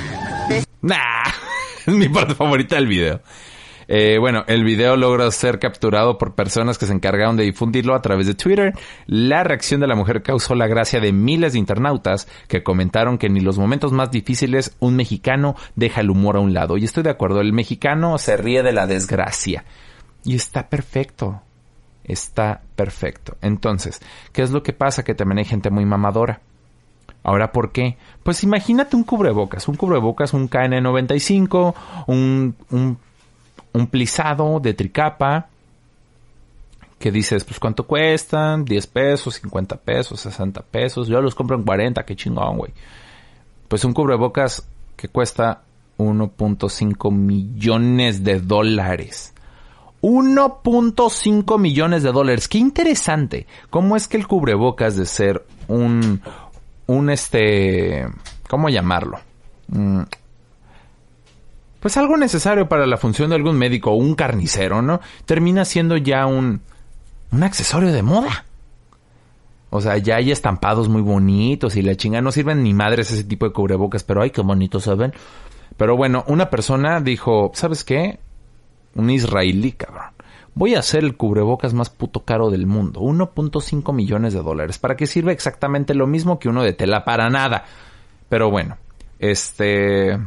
nah, 0.83 1.25
es 1.87 1.95
mi 1.95 2.09
parte 2.09 2.35
favorita 2.35 2.77
del 2.77 2.87
video. 2.87 3.21
Eh, 3.89 4.19
bueno, 4.19 4.45
el 4.47 4.65
video 4.65 4.97
logra 4.97 5.31
ser 5.31 5.59
capturado 5.59 6.19
por 6.19 6.35
personas 6.35 6.79
que 6.79 6.87
se 6.87 6.93
encargaron 6.93 7.37
de 7.37 7.45
difundirlo 7.45 7.95
a 7.95 8.03
través 8.03 8.27
de 8.27 8.35
Twitter. 8.35 8.73
La 9.07 9.45
reacción 9.45 9.81
de 9.81 9.87
la 9.87 9.97
mujer 9.97 10.23
causó 10.23 10.55
la 10.55 10.67
gracia 10.67 11.01
de 11.01 11.13
miles 11.13 11.53
de 11.53 11.59
internautas 11.59 12.29
que 12.49 12.63
comentaron 12.63 13.19
que 13.19 13.29
ni 13.29 13.41
los 13.41 13.59
momentos 13.59 13.93
más 13.93 14.11
difíciles 14.11 14.77
un 14.81 14.97
mexicano 14.97 15.57
deja 15.77 16.01
el 16.01 16.11
humor 16.11 16.37
a 16.37 16.41
un 16.41 16.55
lado. 16.55 16.77
Y 16.77 16.85
estoy 16.85 17.03
de 17.03 17.11
acuerdo, 17.11 17.41
el 17.41 17.53
mexicano 17.53 18.19
se 18.19 18.37
ríe 18.37 18.63
de 18.63 18.73
la 18.73 18.87
desgracia. 18.87 19.65
Y 20.25 20.35
está 20.37 20.69
perfecto. 20.69 21.43
Está 22.05 22.63
perfecto. 22.77 23.37
Entonces, 23.41 24.01
¿qué 24.33 24.43
es 24.43 24.51
lo 24.51 24.63
que 24.63 24.73
pasa? 24.73 25.05
Que 25.05 25.15
también 25.15 25.39
hay 25.39 25.45
gente 25.45 25.71
muy 25.71 25.85
mamadora. 25.87 26.41
Ahora, 27.23 27.53
¿por 27.53 27.73
qué? 27.73 27.97
Pues 28.23 28.45
imagínate 28.45 28.97
un 28.97 29.05
cubrebocas, 29.05 29.67
un 29.67 29.77
cubrebocas, 29.77 30.35
un 30.35 30.51
KN95, 30.51 31.75
un, 32.07 32.55
un 32.71 32.99
un 33.75 33.89
plisado 33.89 34.61
de 34.61 34.73
tricapa 34.73 35.49
que 36.99 37.11
dices, 37.11 37.45
pues 37.45 37.61
cuánto 37.61 37.87
cuestan, 37.87 38.65
10 38.65 38.87
pesos, 38.87 39.35
50 39.35 39.77
pesos, 39.77 40.21
60 40.21 40.63
pesos, 40.63 41.07
yo 41.09 41.21
los 41.21 41.35
compro 41.35 41.57
en 41.57 41.65
40, 41.65 42.03
qué 42.07 42.17
chingón, 42.17 42.57
güey. 42.57 42.73
Pues 43.69 43.85
un 43.85 43.93
cubrebocas 43.93 44.67
que 44.97 45.09
cuesta 45.09 45.63
1.5 45.99 47.13
millones 47.13 48.25
de 48.25 48.41
dólares. 48.41 49.35
1.5 50.01 51.59
millones 51.59 52.03
de 52.03 52.13
dólares. 52.13 52.49
Qué 52.49 52.59
interesante. 52.59 53.47
¿Cómo 53.71 53.97
es 53.97 54.07
que 54.07 54.17
el 54.17 54.27
cubrebocas 54.27 54.97
de 54.97 55.07
ser 55.07 55.45
un, 55.67 56.23
un 56.87 57.11
este, 57.11 58.07
¿cómo 58.49 58.69
llamarlo? 58.69 59.19
Pues 61.85 61.99
algo 61.99 62.17
necesario 62.17 62.67
para 62.67 62.87
la 62.87 62.97
función 62.97 63.29
de 63.29 63.37
algún 63.37 63.59
médico 63.59 63.91
o 63.91 63.97
un 63.97 64.15
carnicero, 64.15 64.81
¿no? 64.81 65.03
Termina 65.27 65.67
siendo 65.67 65.99
ya 65.99 66.25
un, 66.25 66.63
un 67.31 67.43
accesorio 67.43 67.93
de 67.93 68.03
moda. 68.03 68.47
O 69.69 69.83
sea, 69.83 69.99
ya 69.99 70.17
hay 70.17 70.33
estampados 70.33 70.89
muy 70.89 71.03
bonitos 71.03 71.77
y 71.77 71.83
la 71.83 71.95
chinga 71.95 72.23
no 72.23 72.33
sirven 72.33 72.63
ni 72.63 72.73
madres 72.73 73.11
ese 73.11 73.25
tipo 73.25 73.45
de 73.45 73.53
cubrebocas, 73.53 74.03
pero 74.03 74.23
ay, 74.23 74.31
qué 74.31 74.41
bonitos 74.41 74.85
se 74.85 74.95
ven. 74.95 75.13
Pero 75.77 75.95
bueno, 75.95 76.25
una 76.27 76.49
persona 76.49 77.03
dijo, 77.03 77.51
¿sabes 77.53 77.85
qué? 77.85 78.19
Un 78.95 79.11
israelí, 79.11 79.73
cabrón. 79.73 80.07
Voy 80.55 80.77
a 80.77 80.79
hacer 80.79 81.05
el 81.05 81.19
cubrebocas 81.19 81.75
más 81.75 81.91
puto 81.91 82.25
caro 82.25 82.49
del 82.49 82.67
mundo. 82.67 83.01
1.5 83.01 83.93
millones 83.93 84.33
de 84.33 84.41
dólares. 84.41 84.79
¿Para 84.79 84.97
qué 84.97 85.07
sirve 85.07 85.33
exactamente 85.33 85.93
lo 85.93 86.07
mismo 86.07 86.39
que 86.39 86.49
uno 86.49 86.63
de 86.63 86.73
tela? 86.73 87.05
Para 87.05 87.29
nada. 87.29 87.67
Pero 88.31 88.51
bueno, 88.51 88.79
este... 89.19 90.19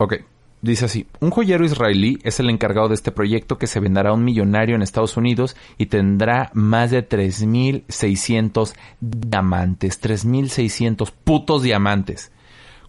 Ok, 0.00 0.14
dice 0.62 0.84
así, 0.84 1.08
un 1.18 1.30
joyero 1.30 1.64
israelí 1.64 2.20
es 2.22 2.38
el 2.38 2.50
encargado 2.50 2.86
de 2.88 2.94
este 2.94 3.10
proyecto 3.10 3.58
que 3.58 3.66
se 3.66 3.80
venderá 3.80 4.10
a 4.10 4.12
un 4.12 4.22
millonario 4.22 4.76
en 4.76 4.82
Estados 4.82 5.16
Unidos 5.16 5.56
y 5.76 5.86
tendrá 5.86 6.50
más 6.54 6.92
de 6.92 7.06
3.600 7.06 8.74
diamantes, 9.00 10.00
3.600 10.00 11.12
putos 11.24 11.62
diamantes. 11.62 12.30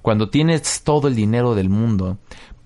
Cuando 0.03 0.29
tienes 0.29 0.83
todo 0.83 1.07
el 1.07 1.15
dinero 1.15 1.55
del 1.55 1.69
mundo, 1.69 2.19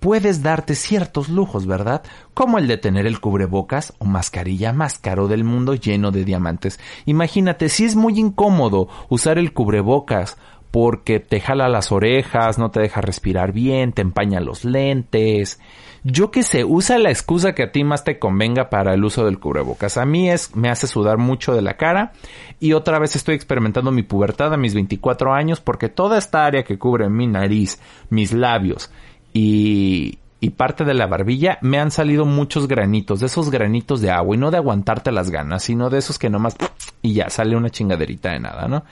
puedes 0.03 0.43
darte 0.43 0.75
ciertos 0.75 1.29
lujos, 1.29 1.65
¿verdad? 1.65 2.03
Como 2.33 2.57
el 2.57 2.67
de 2.67 2.75
tener 2.77 3.07
el 3.07 3.21
cubrebocas 3.21 3.93
o 3.99 4.05
mascarilla 4.05 4.73
más 4.73 4.99
caro 4.99 5.29
del 5.29 5.45
mundo 5.45 5.75
lleno 5.75 6.11
de 6.11 6.25
diamantes. 6.25 6.81
Imagínate, 7.05 7.69
si 7.69 7.85
es 7.85 7.95
muy 7.95 8.19
incómodo 8.19 8.89
usar 9.07 9.37
el 9.37 9.53
cubrebocas 9.53 10.37
porque 10.73 11.19
te 11.19 11.39
jala 11.39 11.69
las 11.69 11.91
orejas, 11.91 12.57
no 12.57 12.71
te 12.71 12.79
deja 12.79 12.99
respirar 12.99 13.51
bien, 13.51 13.93
te 13.93 14.01
empaña 14.01 14.39
los 14.39 14.65
lentes. 14.65 15.59
Yo 16.03 16.31
qué 16.31 16.41
sé, 16.41 16.65
usa 16.65 16.97
la 16.97 17.11
excusa 17.11 17.53
que 17.53 17.61
a 17.61 17.71
ti 17.71 17.83
más 17.83 18.03
te 18.03 18.17
convenga 18.17 18.71
para 18.71 18.95
el 18.95 19.03
uso 19.03 19.23
del 19.23 19.37
cubrebocas. 19.37 19.97
A 19.97 20.05
mí 20.05 20.31
es, 20.31 20.55
me 20.55 20.71
hace 20.71 20.87
sudar 20.87 21.19
mucho 21.19 21.53
de 21.53 21.61
la 21.61 21.77
cara 21.77 22.13
y 22.59 22.73
otra 22.73 22.97
vez 22.97 23.15
estoy 23.15 23.35
experimentando 23.35 23.91
mi 23.91 24.01
pubertad 24.01 24.51
a 24.51 24.57
mis 24.57 24.73
24 24.73 25.31
años 25.31 25.61
porque 25.61 25.89
toda 25.89 26.17
esta 26.17 26.43
área 26.43 26.63
que 26.63 26.79
cubre 26.79 27.07
mi 27.07 27.27
nariz, 27.27 27.79
mis 28.09 28.33
labios 28.33 28.89
y, 29.31 30.17
y 30.39 30.49
parte 30.49 30.85
de 30.85 30.95
la 30.95 31.05
barbilla 31.05 31.59
me 31.61 31.77
han 31.77 31.91
salido 31.91 32.25
muchos 32.25 32.67
granitos, 32.67 33.19
de 33.19 33.27
esos 33.27 33.51
granitos 33.51 34.01
de 34.01 34.09
agua 34.09 34.35
y 34.35 34.39
no 34.39 34.49
de 34.49 34.57
aguantarte 34.57 35.11
las 35.11 35.29
ganas, 35.29 35.61
sino 35.61 35.91
de 35.91 35.99
esos 35.99 36.17
que 36.17 36.31
nomás 36.31 36.55
y 37.03 37.13
ya 37.13 37.29
sale 37.29 37.55
una 37.55 37.69
chingaderita 37.69 38.31
de 38.31 38.39
nada, 38.39 38.67
¿no? 38.67 38.83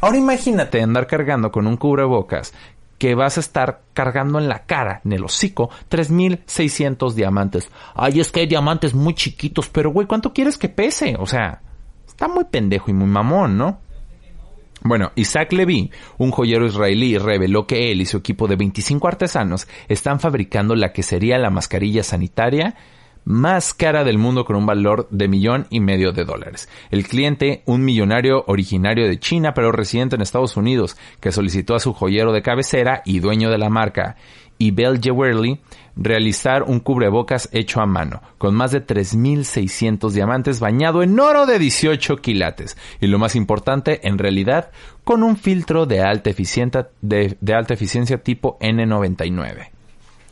Ahora 0.00 0.18
imagínate 0.18 0.82
andar 0.82 1.06
cargando 1.06 1.50
con 1.50 1.66
un 1.66 1.76
cubrebocas 1.76 2.52
que 2.98 3.14
vas 3.14 3.36
a 3.36 3.40
estar 3.40 3.82
cargando 3.94 4.38
en 4.38 4.48
la 4.48 4.64
cara, 4.64 5.00
en 5.04 5.12
el 5.12 5.24
hocico, 5.24 5.70
3600 5.88 7.14
diamantes. 7.14 7.70
Ay, 7.94 8.20
es 8.20 8.32
que 8.32 8.40
hay 8.40 8.46
diamantes 8.46 8.94
muy 8.94 9.14
chiquitos, 9.14 9.68
pero 9.68 9.90
güey, 9.90 10.06
¿cuánto 10.06 10.32
quieres 10.32 10.58
que 10.58 10.68
pese? 10.68 11.16
O 11.18 11.26
sea, 11.26 11.62
está 12.06 12.28
muy 12.28 12.44
pendejo 12.44 12.90
y 12.90 12.94
muy 12.94 13.06
mamón, 13.06 13.56
¿no? 13.56 13.80
Bueno, 14.82 15.10
Isaac 15.16 15.52
Levy, 15.52 15.90
un 16.18 16.30
joyero 16.30 16.66
israelí, 16.66 17.18
reveló 17.18 17.66
que 17.66 17.90
él 17.90 18.00
y 18.00 18.06
su 18.06 18.18
equipo 18.18 18.46
de 18.46 18.56
25 18.56 19.08
artesanos 19.08 19.66
están 19.88 20.20
fabricando 20.20 20.76
la 20.76 20.92
que 20.92 21.02
sería 21.02 21.38
la 21.38 21.50
mascarilla 21.50 22.04
sanitaria 22.04 22.76
más 23.28 23.74
cara 23.74 24.04
del 24.04 24.16
mundo 24.16 24.46
con 24.46 24.56
un 24.56 24.64
valor 24.64 25.06
de 25.10 25.28
millón 25.28 25.66
y 25.68 25.80
medio 25.80 26.12
de 26.12 26.24
dólares. 26.24 26.66
El 26.90 27.06
cliente, 27.06 27.62
un 27.66 27.84
millonario 27.84 28.42
originario 28.46 29.06
de 29.06 29.18
China 29.20 29.52
pero 29.52 29.70
residente 29.70 30.16
en 30.16 30.22
Estados 30.22 30.56
Unidos, 30.56 30.96
que 31.20 31.30
solicitó 31.30 31.74
a 31.74 31.80
su 31.80 31.92
joyero 31.92 32.32
de 32.32 32.40
cabecera 32.40 33.02
y 33.04 33.20
dueño 33.20 33.50
de 33.50 33.58
la 33.58 33.68
marca, 33.68 34.16
Ibel 34.56 35.02
Jewelry, 35.02 35.60
realizar 35.94 36.62
un 36.62 36.80
cubrebocas 36.80 37.50
hecho 37.52 37.82
a 37.82 37.86
mano, 37.86 38.22
con 38.38 38.54
más 38.54 38.70
de 38.70 38.84
3.600 38.84 40.10
diamantes 40.10 40.58
bañado 40.58 41.02
en 41.02 41.20
oro 41.20 41.44
de 41.44 41.58
18 41.58 42.16
quilates. 42.16 42.78
Y 42.98 43.08
lo 43.08 43.18
más 43.18 43.36
importante, 43.36 44.08
en 44.08 44.16
realidad, 44.16 44.70
con 45.04 45.22
un 45.22 45.36
filtro 45.36 45.84
de 45.84 46.00
alta, 46.00 46.30
de 47.02 47.54
alta 47.54 47.74
eficiencia 47.74 48.22
tipo 48.22 48.58
N99. 48.60 49.68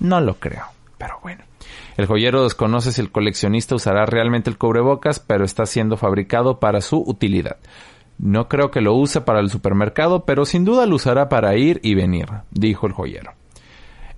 No 0.00 0.22
lo 0.22 0.36
creo, 0.36 0.64
pero 0.96 1.18
bueno. 1.22 1.45
El 1.96 2.06
joyero 2.06 2.42
desconoce 2.42 2.92
si 2.92 3.00
el 3.00 3.10
coleccionista 3.10 3.74
usará 3.74 4.04
realmente 4.04 4.50
el 4.50 4.58
cubrebocas, 4.58 5.18
pero 5.18 5.44
está 5.44 5.64
siendo 5.64 5.96
fabricado 5.96 6.60
para 6.60 6.82
su 6.82 7.02
utilidad. 7.06 7.56
No 8.18 8.48
creo 8.48 8.70
que 8.70 8.82
lo 8.82 8.94
use 8.94 9.22
para 9.22 9.40
el 9.40 9.50
supermercado, 9.50 10.24
pero 10.24 10.44
sin 10.44 10.64
duda 10.64 10.86
lo 10.86 10.96
usará 10.96 11.28
para 11.28 11.56
ir 11.56 11.80
y 11.82 11.94
venir, 11.94 12.26
dijo 12.50 12.86
el 12.86 12.92
joyero. 12.92 13.32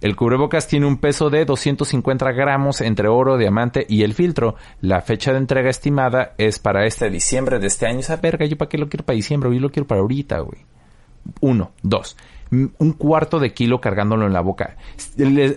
El 0.01 0.15
cubrebocas 0.15 0.69
tiene 0.69 0.87
un 0.87 0.99
peso 0.99 1.31
de 1.31 1.45
250 1.45 2.31
gramos 2.33 2.81
entre 2.81 3.09
oro, 3.09 3.37
diamante 3.37 3.85
y 3.89 4.03
el 4.03 4.15
filtro. 4.15 4.55
La 4.81 5.01
fecha 5.01 5.33
de 5.33 5.39
entrega 5.39 5.71
estimada 5.71 6.35
es 6.39 6.61
para 6.61 6.87
este 6.87 7.11
diciembre 7.11 7.59
de 7.59 7.67
este 7.67 7.87
año. 7.87 7.99
Esa 7.99 8.17
verga, 8.17 8.47
¿yo 8.47 8.57
para 8.57 8.69
qué 8.69 8.79
lo 8.79 8.89
quiero 8.89 9.05
para 9.05 9.17
diciembre? 9.17 9.53
Yo 9.53 9.61
lo 9.61 9.71
quiero 9.71 9.89
para 9.89 10.01
ahorita, 10.01 10.39
güey. 10.39 10.65
Uno. 11.41 11.73
Dos 11.83 12.17
un 12.51 12.93
cuarto 12.93 13.39
de 13.39 13.53
kilo 13.53 13.81
cargándolo 13.81 14.27
en 14.27 14.33
la 14.33 14.41
boca. 14.41 14.77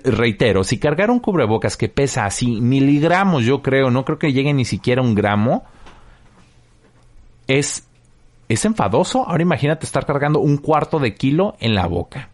Reitero, 0.03 0.63
si 0.63 0.77
cargar 0.77 1.09
un 1.09 1.19
cubrebocas 1.19 1.77
que 1.77 1.89
pesa 1.89 2.25
así 2.25 2.59
miligramos, 2.59 3.45
yo 3.45 3.61
creo, 3.61 3.89
no 3.89 4.03
creo 4.03 4.19
que 4.19 4.33
llegue 4.33 4.53
ni 4.53 4.65
siquiera 4.65 5.01
un 5.01 5.15
gramo, 5.15 5.63
es, 7.47 7.87
es 8.49 8.65
enfadoso. 8.65 9.27
Ahora 9.27 9.43
imagínate 9.43 9.85
estar 9.85 10.05
cargando 10.05 10.39
un 10.39 10.57
cuarto 10.57 10.99
de 10.99 11.13
kilo 11.13 11.55
en 11.59 11.75
la 11.75 11.87
boca. 11.87 12.29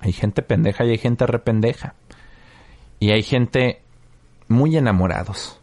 Hay 0.00 0.12
gente 0.12 0.42
pendeja 0.42 0.84
y 0.84 0.90
hay 0.90 0.98
gente 0.98 1.26
rependeja. 1.26 1.94
Y 3.00 3.10
hay 3.10 3.22
gente 3.22 3.82
muy 4.48 4.76
enamorados. 4.76 5.60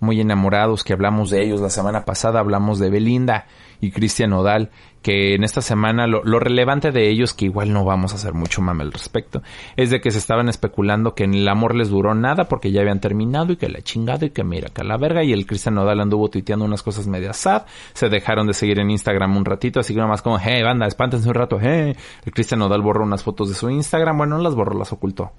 Muy 0.00 0.20
enamorados 0.20 0.82
que 0.82 0.92
hablamos 0.92 1.30
de 1.30 1.44
ellos. 1.44 1.60
La 1.60 1.70
semana 1.70 2.04
pasada 2.04 2.40
hablamos 2.40 2.78
de 2.78 2.90
Belinda 2.90 3.46
y 3.80 3.90
Cristian 3.90 4.32
Odal, 4.32 4.70
que 5.02 5.34
en 5.34 5.44
esta 5.44 5.62
semana 5.62 6.06
lo, 6.06 6.22
relevante 6.38 6.90
de 6.90 7.08
ellos, 7.08 7.32
que 7.32 7.46
igual 7.46 7.72
no 7.72 7.84
vamos 7.84 8.12
a 8.12 8.16
hacer 8.16 8.34
mucho 8.34 8.60
mame 8.60 8.82
al 8.82 8.92
respecto, 8.92 9.42
es 9.76 9.90
de 9.90 10.00
que 10.00 10.10
se 10.10 10.18
estaban 10.18 10.48
especulando 10.48 11.14
que 11.14 11.24
el 11.24 11.48
amor 11.48 11.74
les 11.74 11.88
duró 11.88 12.14
nada 12.14 12.44
porque 12.44 12.70
ya 12.70 12.82
habían 12.82 13.00
terminado 13.00 13.52
y 13.52 13.56
que 13.56 13.68
la 13.68 13.80
chingada 13.80 14.26
y 14.26 14.30
que 14.30 14.44
mira 14.44 14.68
que 14.68 14.84
la 14.84 14.98
verga 14.98 15.24
y 15.24 15.32
el 15.32 15.46
Cristian 15.46 15.78
Odal 15.78 16.00
anduvo 16.00 16.28
tuiteando 16.28 16.64
unas 16.64 16.82
cosas 16.82 17.06
medias 17.06 17.38
sad, 17.38 17.62
se 17.94 18.08
dejaron 18.08 18.46
de 18.46 18.54
seguir 18.54 18.78
en 18.78 18.90
Instagram 18.90 19.36
un 19.36 19.44
ratito, 19.44 19.80
así 19.80 19.94
que 19.94 20.00
más 20.02 20.22
como, 20.22 20.38
hey 20.38 20.62
banda, 20.62 20.86
espántense 20.86 21.28
un 21.28 21.34
rato, 21.34 21.58
hey, 21.60 21.96
el 22.24 22.32
Cristian 22.32 22.60
Odal 22.62 22.82
borró 22.82 23.04
unas 23.04 23.22
fotos 23.22 23.48
de 23.48 23.54
su 23.54 23.70
Instagram, 23.70 24.18
bueno, 24.18 24.36
no 24.36 24.42
las 24.42 24.54
borró, 24.54 24.78
las 24.78 24.92
ocultó. 24.92 25.32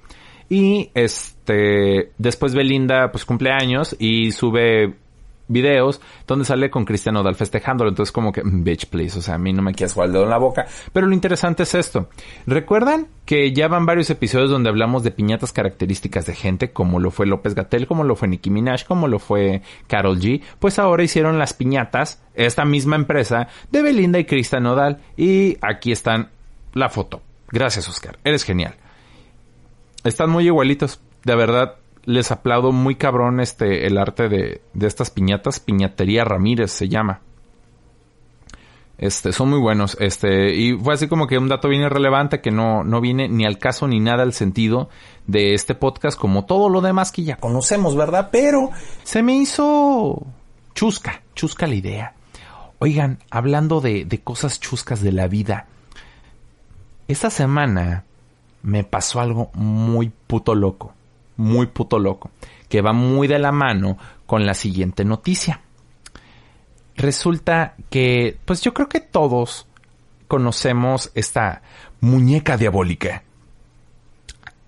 Y 0.51 0.91
este, 0.95 2.11
después 2.17 2.53
Belinda 2.53 3.09
pues 3.09 3.23
cumple 3.23 3.51
años 3.51 3.95
y 3.97 4.33
sube 4.33 4.95
videos 5.47 6.01
donde 6.27 6.43
sale 6.43 6.69
con 6.69 6.83
Cristian 6.83 7.15
Odal 7.15 7.35
festejándolo. 7.35 7.89
Entonces 7.89 8.11
como 8.11 8.33
que, 8.33 8.43
mm, 8.43 8.61
bitch, 8.61 8.87
please, 8.87 9.17
o 9.17 9.21
sea, 9.21 9.35
a 9.35 9.37
mí 9.37 9.53
no 9.53 9.61
me 9.61 9.73
quieras 9.73 9.93
jugar 9.93 10.07
el 10.07 10.13
dedo 10.13 10.25
en 10.25 10.29
la 10.29 10.37
boca. 10.37 10.65
Pero 10.91 11.07
lo 11.07 11.13
interesante 11.13 11.63
es 11.63 11.73
esto. 11.73 12.09
¿Recuerdan 12.47 13.07
que 13.23 13.53
ya 13.53 13.69
van 13.69 13.85
varios 13.85 14.09
episodios 14.09 14.49
donde 14.49 14.69
hablamos 14.69 15.03
de 15.03 15.11
piñatas 15.11 15.53
características 15.53 16.25
de 16.25 16.35
gente, 16.35 16.71
como 16.71 16.99
lo 16.99 17.11
fue 17.11 17.27
López 17.27 17.55
Gatel, 17.55 17.87
como 17.87 18.03
lo 18.03 18.17
fue 18.17 18.27
Nicki 18.27 18.49
Minaj, 18.49 18.83
como 18.83 19.07
lo 19.07 19.19
fue 19.19 19.61
Carol 19.87 20.19
G? 20.19 20.41
Pues 20.59 20.79
ahora 20.79 21.01
hicieron 21.01 21.39
las 21.39 21.53
piñatas, 21.53 22.21
esta 22.33 22.65
misma 22.65 22.97
empresa, 22.97 23.47
de 23.71 23.83
Belinda 23.83 24.19
y 24.19 24.25
Cristian 24.25 24.65
Odal. 24.65 24.99
Y 25.15 25.57
aquí 25.61 25.93
están 25.93 26.27
la 26.73 26.89
foto. 26.89 27.21
Gracias, 27.53 27.87
Oscar. 27.87 28.19
Eres 28.25 28.43
genial. 28.43 28.75
Están 30.03 30.29
muy 30.29 30.45
igualitos. 30.45 30.99
De 31.23 31.35
verdad, 31.35 31.75
les 32.05 32.31
aplaudo 32.31 32.71
muy 32.71 32.95
cabrón 32.95 33.39
este 33.39 33.85
el 33.85 33.97
arte 33.97 34.29
de, 34.29 34.61
de 34.73 34.87
estas 34.87 35.11
piñatas. 35.11 35.59
Piñatería 35.59 36.23
Ramírez 36.23 36.71
se 36.71 36.89
llama. 36.89 37.21
Este, 39.01 39.33
son 39.33 39.49
muy 39.49 39.59
buenos. 39.59 39.97
Este, 39.99 40.55
y 40.55 40.73
fue 40.77 40.93
así 40.93 41.07
como 41.07 41.25
que 41.25 41.39
un 41.39 41.49
dato 41.49 41.67
bien 41.67 41.81
irrelevante 41.81 42.39
que 42.39 42.51
no, 42.51 42.83
no 42.83 43.01
viene 43.01 43.27
ni 43.27 43.45
al 43.45 43.57
caso 43.57 43.87
ni 43.87 43.99
nada 43.99 44.21
al 44.21 44.33
sentido 44.33 44.89
de 45.25 45.55
este 45.55 45.73
podcast, 45.73 46.17
como 46.19 46.45
todo 46.45 46.69
lo 46.69 46.81
demás 46.81 47.11
que 47.11 47.23
ya 47.23 47.37
conocemos, 47.37 47.95
¿verdad? 47.95 48.29
Pero 48.31 48.69
se 49.03 49.23
me 49.23 49.33
hizo 49.33 50.21
chusca, 50.75 51.23
chusca 51.33 51.65
la 51.65 51.73
idea. 51.73 52.13
Oigan, 52.77 53.17
hablando 53.31 53.81
de, 53.81 54.05
de 54.05 54.19
cosas 54.19 54.59
chuscas 54.59 55.01
de 55.01 55.11
la 55.11 55.27
vida, 55.27 55.65
esta 57.07 57.31
semana 57.31 58.05
me 58.63 58.83
pasó 58.83 59.19
algo 59.19 59.49
muy 59.53 60.11
puto 60.27 60.55
loco 60.55 60.93
muy 61.41 61.65
puto 61.65 61.97
loco, 61.99 62.31
que 62.69 62.81
va 62.81 62.93
muy 62.93 63.27
de 63.27 63.39
la 63.39 63.51
mano 63.51 63.97
con 64.25 64.45
la 64.45 64.53
siguiente 64.53 65.03
noticia. 65.03 65.61
Resulta 66.95 67.73
que, 67.89 68.37
pues 68.45 68.61
yo 68.61 68.73
creo 68.73 68.87
que 68.87 68.99
todos 68.99 69.67
conocemos 70.27 71.11
esta 71.15 71.63
muñeca 71.99 72.57
diabólica, 72.57 73.23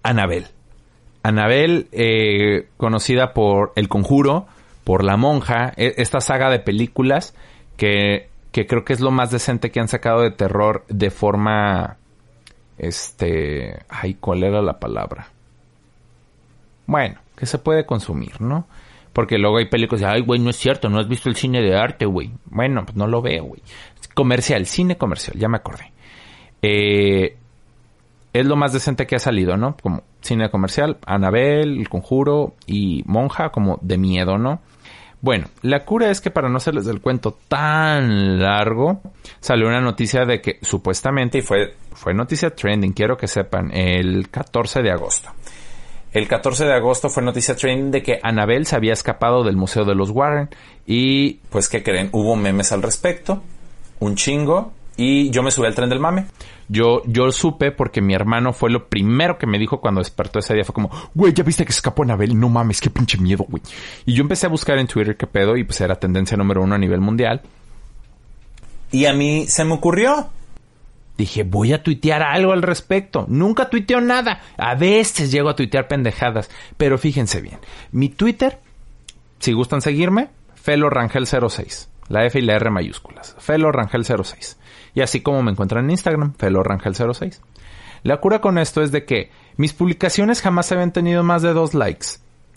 Anabel. 0.01 0.47
Anabel, 1.21 1.88
eh, 1.91 2.69
conocida 2.77 3.34
por 3.34 3.71
El 3.75 3.88
Conjuro, 3.88 4.47
por 4.84 5.03
La 5.03 5.15
Monja, 5.15 5.71
e, 5.77 5.93
esta 5.97 6.19
saga 6.19 6.49
de 6.49 6.60
películas 6.60 7.36
que, 7.77 8.29
que 8.51 8.65
creo 8.65 8.84
que 8.84 8.93
es 8.93 8.99
lo 8.99 9.12
más 9.12 9.32
decente 9.32 9.71
que 9.71 9.79
han 9.79 9.88
sacado 9.88 10.21
de 10.21 10.32
terror 10.32 10.84
de 10.89 11.12
forma, 11.12 11.97
este, 12.88 13.80
ay, 13.89 14.15
¿cuál 14.15 14.43
era 14.43 14.62
la 14.62 14.80
palabra? 14.80 15.28
Bueno, 16.86 17.19
que 17.36 17.46
se 17.46 17.58
puede 17.58 17.86
consumir, 17.86 18.41
¿no? 18.41 18.67
Porque 19.13 19.38
luego 19.38 19.58
hay 19.58 19.65
películas 19.65 20.02
de, 20.02 20.08
ay, 20.08 20.22
güey, 20.22 20.39
no 20.39 20.50
es 20.50 20.56
cierto, 20.56 20.89
no 20.89 21.00
has 21.00 21.08
visto 21.08 21.30
el 21.30 21.36
cine 21.36 21.62
de 21.62 21.78
arte, 21.78 22.06
güey. 22.06 22.32
Bueno, 22.46 22.84
pues 22.86 22.96
no 22.96 23.08
lo 23.08 23.22
veo, 23.22 23.43
güey. 23.43 23.62
Comercial, 24.13 24.65
cine 24.65 24.98
comercial, 24.98 25.38
ya 25.38 25.48
me 25.48 25.58
acordé. 25.58 25.91
Eh, 26.62 27.38
es 28.34 28.46
lo 28.46 28.56
más 28.56 28.74
decente 28.74 29.06
que 29.06 29.15
ha 29.15 29.19
salido, 29.19 29.56
¿no? 29.58 29.78
Como 29.82 30.04
cine 30.22 30.50
comercial, 30.50 30.98
Anabel, 31.06 31.78
El 31.78 31.89
Conjuro 31.89 32.56
y 32.65 33.04
Monja, 33.06 33.50
como 33.50 33.78
de 33.82 33.98
miedo, 33.98 34.38
¿no? 34.38 34.62
Bueno, 35.24 35.48
la 35.62 35.86
cura 35.86 36.12
es 36.12 36.20
que 36.20 36.32
para 36.32 36.50
no 36.50 36.58
hacerles 36.58 36.86
el 36.88 37.00
cuento 37.00 37.38
tan 37.48 38.42
largo, 38.42 39.00
salió 39.40 39.70
una 39.70 39.80
noticia 39.80 40.26
de 40.26 40.42
que 40.42 40.60
supuestamente, 40.62 41.38
y 41.38 41.42
fue, 41.42 41.76
fue 41.94 42.14
noticia 42.14 42.50
trending, 42.50 42.92
quiero 42.92 43.16
que 43.16 43.30
sepan, 43.30 43.72
el 43.72 44.30
14 44.30 44.82
de 44.82 44.92
agosto. 44.92 45.30
El 46.12 46.28
14 46.28 46.66
de 46.66 46.74
agosto 46.74 47.10
fue 47.10 47.24
noticia 47.24 47.56
trending 47.56 47.90
de 47.90 48.04
que 48.04 48.20
Annabelle 48.22 48.66
se 48.66 48.76
había 48.76 48.92
escapado 48.92 49.46
del 49.46 49.56
Museo 49.56 49.86
de 49.86 49.96
los 49.96 50.10
Warren 50.10 50.50
y 50.86 51.36
pues 51.50 51.70
¿qué 51.70 51.82
creen? 51.84 52.10
Hubo 52.12 52.36
memes 52.36 52.74
al 52.74 52.82
respecto, 52.82 53.42
un 54.02 54.16
chingo 54.16 54.74
Y 54.95 55.32
yo 55.32 55.41
me 55.41 55.51
subí 55.51 55.65
al 55.65 55.75
tren 55.75 55.89
del 55.89 55.99
mame. 55.99 56.25
Yo, 56.69 57.01
yo 57.06 57.32
supe 57.32 57.71
porque 57.71 58.01
mi 58.01 58.13
hermano 58.13 58.53
fue 58.53 58.69
lo 58.69 58.88
primero 58.88 59.38
que 59.38 59.47
me 59.47 59.60
dijo 59.60 59.82
cuando 59.82 60.01
despertó 60.01 60.39
ese 60.39 60.53
día. 60.53 60.63
Fue 60.63 60.73
como, 60.73 60.89
güey, 61.13 61.34
ya 61.34 61.43
viste 61.43 61.65
que 61.65 61.71
escapó 61.71 62.03
Anabel. 62.03 62.39
No 62.39 62.49
mames, 62.49 62.79
qué 62.79 62.89
pinche 62.89 63.17
miedo, 63.17 63.45
güey. 63.47 63.62
Y 64.06 64.13
yo 64.13 64.21
empecé 64.21 64.45
a 64.45 64.49
buscar 64.49 64.77
en 64.77 64.88
Twitter 64.88 65.17
qué 65.17 65.27
pedo 65.27 65.58
y 65.58 65.63
pues 65.63 65.82
era 65.82 65.95
tendencia 65.95 66.38
número 66.38 66.62
uno 66.62 66.75
a 66.75 66.77
nivel 66.77 67.01
mundial. 67.01 67.41
Y 68.91 69.06
a 69.06 69.13
mí 69.13 69.47
se 69.47 69.65
me 69.65 69.73
ocurrió. 69.73 70.29
Dije, 71.17 71.43
voy 71.43 71.73
a 71.73 71.84
tuitear 71.84 72.23
algo 72.23 72.53
al 72.53 72.62
respecto. 72.62 73.25
Nunca 73.27 73.69
tuiteo 73.69 74.01
nada. 74.01 74.41
A 74.58 74.75
veces 74.75 75.32
llego 75.32 75.49
a 75.49 75.56
tuitear 75.56 75.88
pendejadas. 75.88 76.49
Pero 76.77 76.97
fíjense 76.97 77.41
bien. 77.41 77.60
Mi 77.91 78.10
Twitter, 78.10 78.60
si 79.39 79.53
gustan 79.53 79.82
seguirme, 79.82 80.29
Felo 80.56 80.89
Rangel 80.89 81.27
06. 81.27 81.89
La 82.10 82.25
F 82.25 82.39
y 82.39 82.41
la 82.41 82.56
R 82.56 82.69
mayúsculas. 82.69 83.36
Felo 83.39 83.71
Rangel 83.71 84.06
06. 84.06 84.58
Y 84.93 85.01
así 85.01 85.21
como 85.21 85.41
me 85.41 85.51
encuentran 85.51 85.86
en 85.86 85.91
Instagram, 85.91 86.34
Felo 86.36 86.63
Rangel 86.63 86.95
06. 86.95 87.41
La 88.03 88.17
cura 88.17 88.41
con 88.41 88.58
esto 88.58 88.82
es 88.82 88.91
de 88.91 89.06
que 89.06 89.32
mis 89.56 89.73
publicaciones 89.73 90.41
jamás 90.41 90.71
habían 90.71 90.91
tenido 90.91 91.23
más 91.23 91.41
de 91.41 91.53
dos 91.53 91.73
likes 91.73 92.08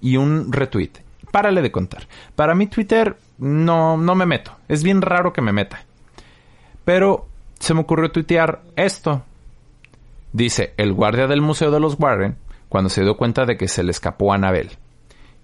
y 0.00 0.16
un 0.16 0.52
retweet. 0.52 0.90
Párale 1.30 1.62
de 1.62 1.72
contar. 1.72 2.08
Para 2.34 2.54
mi 2.54 2.66
Twitter 2.66 3.16
no, 3.38 3.96
no 3.96 4.14
me 4.14 4.26
meto. 4.26 4.52
Es 4.68 4.82
bien 4.82 5.02
raro 5.02 5.32
que 5.32 5.42
me 5.42 5.52
meta. 5.52 5.84
Pero 6.84 7.26
se 7.58 7.74
me 7.74 7.80
ocurrió 7.80 8.10
tuitear 8.10 8.62
esto. 8.76 9.22
Dice, 10.32 10.74
el 10.76 10.92
guardia 10.92 11.26
del 11.26 11.40
Museo 11.40 11.70
de 11.70 11.80
los 11.80 11.96
Warren, 11.98 12.36
cuando 12.68 12.90
se 12.90 13.02
dio 13.02 13.16
cuenta 13.16 13.44
de 13.44 13.56
que 13.56 13.68
se 13.68 13.82
le 13.82 13.90
escapó 13.90 14.32
a 14.32 14.36
Anabel. 14.36 14.70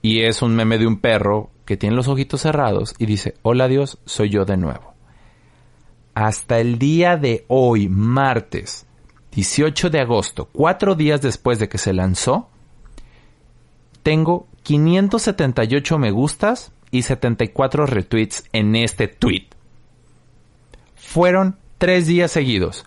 Y 0.03 0.23
es 0.23 0.43
un 0.43 0.57
meme 0.57 0.79
de 0.79 0.87
un 0.87 1.01
perro 1.01 1.51
que 1.65 1.77
tiene 1.77 1.97
los 1.97 2.09
ojitos 2.09 2.41
cerrados 2.41 2.95
y 2.99 3.07
dice, 3.07 3.35
hola 3.43 3.69
Dios, 3.69 3.99
soy 4.05 4.31
yo 4.31 4.45
de 4.45 4.57
nuevo. 4.57 4.92
Hasta 6.15 6.59
el 6.59 6.79
día 6.79 7.17
de 7.17 7.45
hoy, 7.49 7.89
martes 7.89 8.87
18 9.33 9.91
de 9.91 10.01
agosto, 10.01 10.49
cuatro 10.53 10.95
días 10.95 11.23
después 11.23 11.59
de 11.59 11.69
que 11.69 11.79
se 11.79 11.93
lanzó, 11.93 12.49
tengo 14.03 14.47
578 14.63 15.99
me 15.99 16.11
gustas 16.11 16.73
y 16.91 17.03
74 17.03 17.87
retweets 17.87 18.45
en 18.53 18.77
este 18.77 19.09
tweet. 19.09 19.47
Fueron 20.95 21.57
tres 21.79 22.07
días 22.07 22.31
seguidos. 22.31 22.85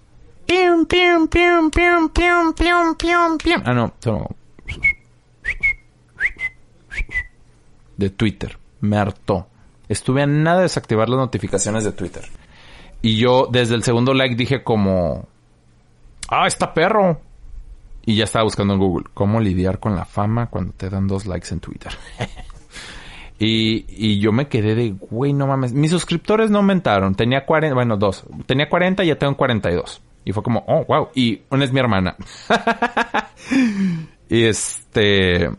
Ah, 3.65 3.73
no, 3.73 3.93
De 7.97 8.09
Twitter. 8.09 8.57
Me 8.81 8.97
hartó. 8.97 9.47
Estuve 9.89 10.21
a 10.21 10.27
nada 10.27 10.57
de 10.57 10.63
desactivar 10.63 11.09
las 11.09 11.17
notificaciones 11.17 11.83
de 11.83 11.91
Twitter. 11.91 12.25
Y 13.05 13.17
yo 13.17 13.47
desde 13.51 13.75
el 13.75 13.83
segundo 13.83 14.15
like 14.15 14.33
dije 14.33 14.63
como... 14.63 15.27
Ah, 16.27 16.47
está 16.47 16.73
perro. 16.73 17.21
Y 18.03 18.15
ya 18.15 18.23
estaba 18.23 18.45
buscando 18.45 18.73
en 18.73 18.79
Google 18.79 19.05
cómo 19.13 19.39
lidiar 19.39 19.79
con 19.79 19.95
la 19.95 20.05
fama 20.05 20.47
cuando 20.47 20.73
te 20.73 20.89
dan 20.89 21.05
dos 21.05 21.27
likes 21.27 21.49
en 21.53 21.59
Twitter. 21.59 21.91
Y, 23.37 23.85
y 23.89 24.19
yo 24.21 24.31
me 24.31 24.47
quedé 24.47 24.75
de, 24.75 24.91
güey, 24.91 25.33
no 25.33 25.45
mames. 25.45 25.73
Mis 25.73 25.91
suscriptores 25.91 26.49
no 26.49 26.59
aumentaron. 26.59 27.15
Tenía 27.15 27.45
40, 27.45 27.75
bueno, 27.75 27.97
dos. 27.97 28.23
Tenía 28.45 28.69
40 28.69 29.03
y 29.03 29.07
ya 29.07 29.17
tengo 29.17 29.35
42. 29.35 30.01
Y 30.23 30.31
fue 30.31 30.41
como, 30.41 30.63
oh, 30.65 30.85
wow. 30.85 31.09
Y 31.13 31.41
una 31.49 31.65
es 31.65 31.73
mi 31.73 31.81
hermana. 31.81 32.15
y 34.29 34.45
este... 34.45 35.49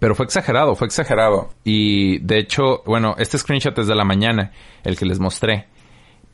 Pero 0.00 0.14
fue 0.14 0.24
exagerado, 0.24 0.74
fue 0.74 0.86
exagerado. 0.86 1.50
Y 1.62 2.20
de 2.20 2.38
hecho, 2.38 2.82
bueno, 2.86 3.16
este 3.18 3.36
screenshot 3.36 3.78
es 3.78 3.86
de 3.86 3.94
la 3.94 4.04
mañana, 4.04 4.50
el 4.82 4.96
que 4.96 5.04
les 5.04 5.20
mostré. 5.20 5.68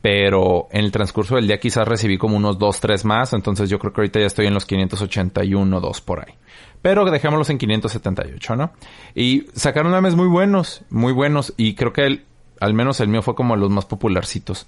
Pero 0.00 0.68
en 0.70 0.84
el 0.84 0.92
transcurso 0.92 1.34
del 1.34 1.46
día 1.46 1.58
quizás 1.58 1.86
recibí 1.86 2.18
como 2.18 2.36
unos 2.36 2.58
2, 2.58 2.80
3 2.80 3.04
más. 3.04 3.32
Entonces 3.32 3.68
yo 3.68 3.78
creo 3.78 3.92
que 3.92 4.00
ahorita 4.00 4.20
ya 4.20 4.26
estoy 4.26 4.46
en 4.46 4.54
los 4.54 4.64
581, 4.64 5.80
2 5.80 6.00
por 6.02 6.20
ahí. 6.20 6.34
Pero 6.82 7.04
dejémoslos 7.10 7.50
en 7.50 7.58
578, 7.58 8.56
¿no? 8.56 8.70
Y 9.14 9.46
sacaron 9.54 9.90
memes 9.90 10.14
muy 10.14 10.28
buenos, 10.28 10.82
muy 10.90 11.12
buenos. 11.12 11.52
Y 11.56 11.74
creo 11.74 11.92
que 11.92 12.06
el, 12.06 12.24
al 12.60 12.74
menos 12.74 13.00
el 13.00 13.08
mío 13.08 13.22
fue 13.22 13.34
como 13.34 13.56
los 13.56 13.70
más 13.70 13.86
popularcitos. 13.86 14.66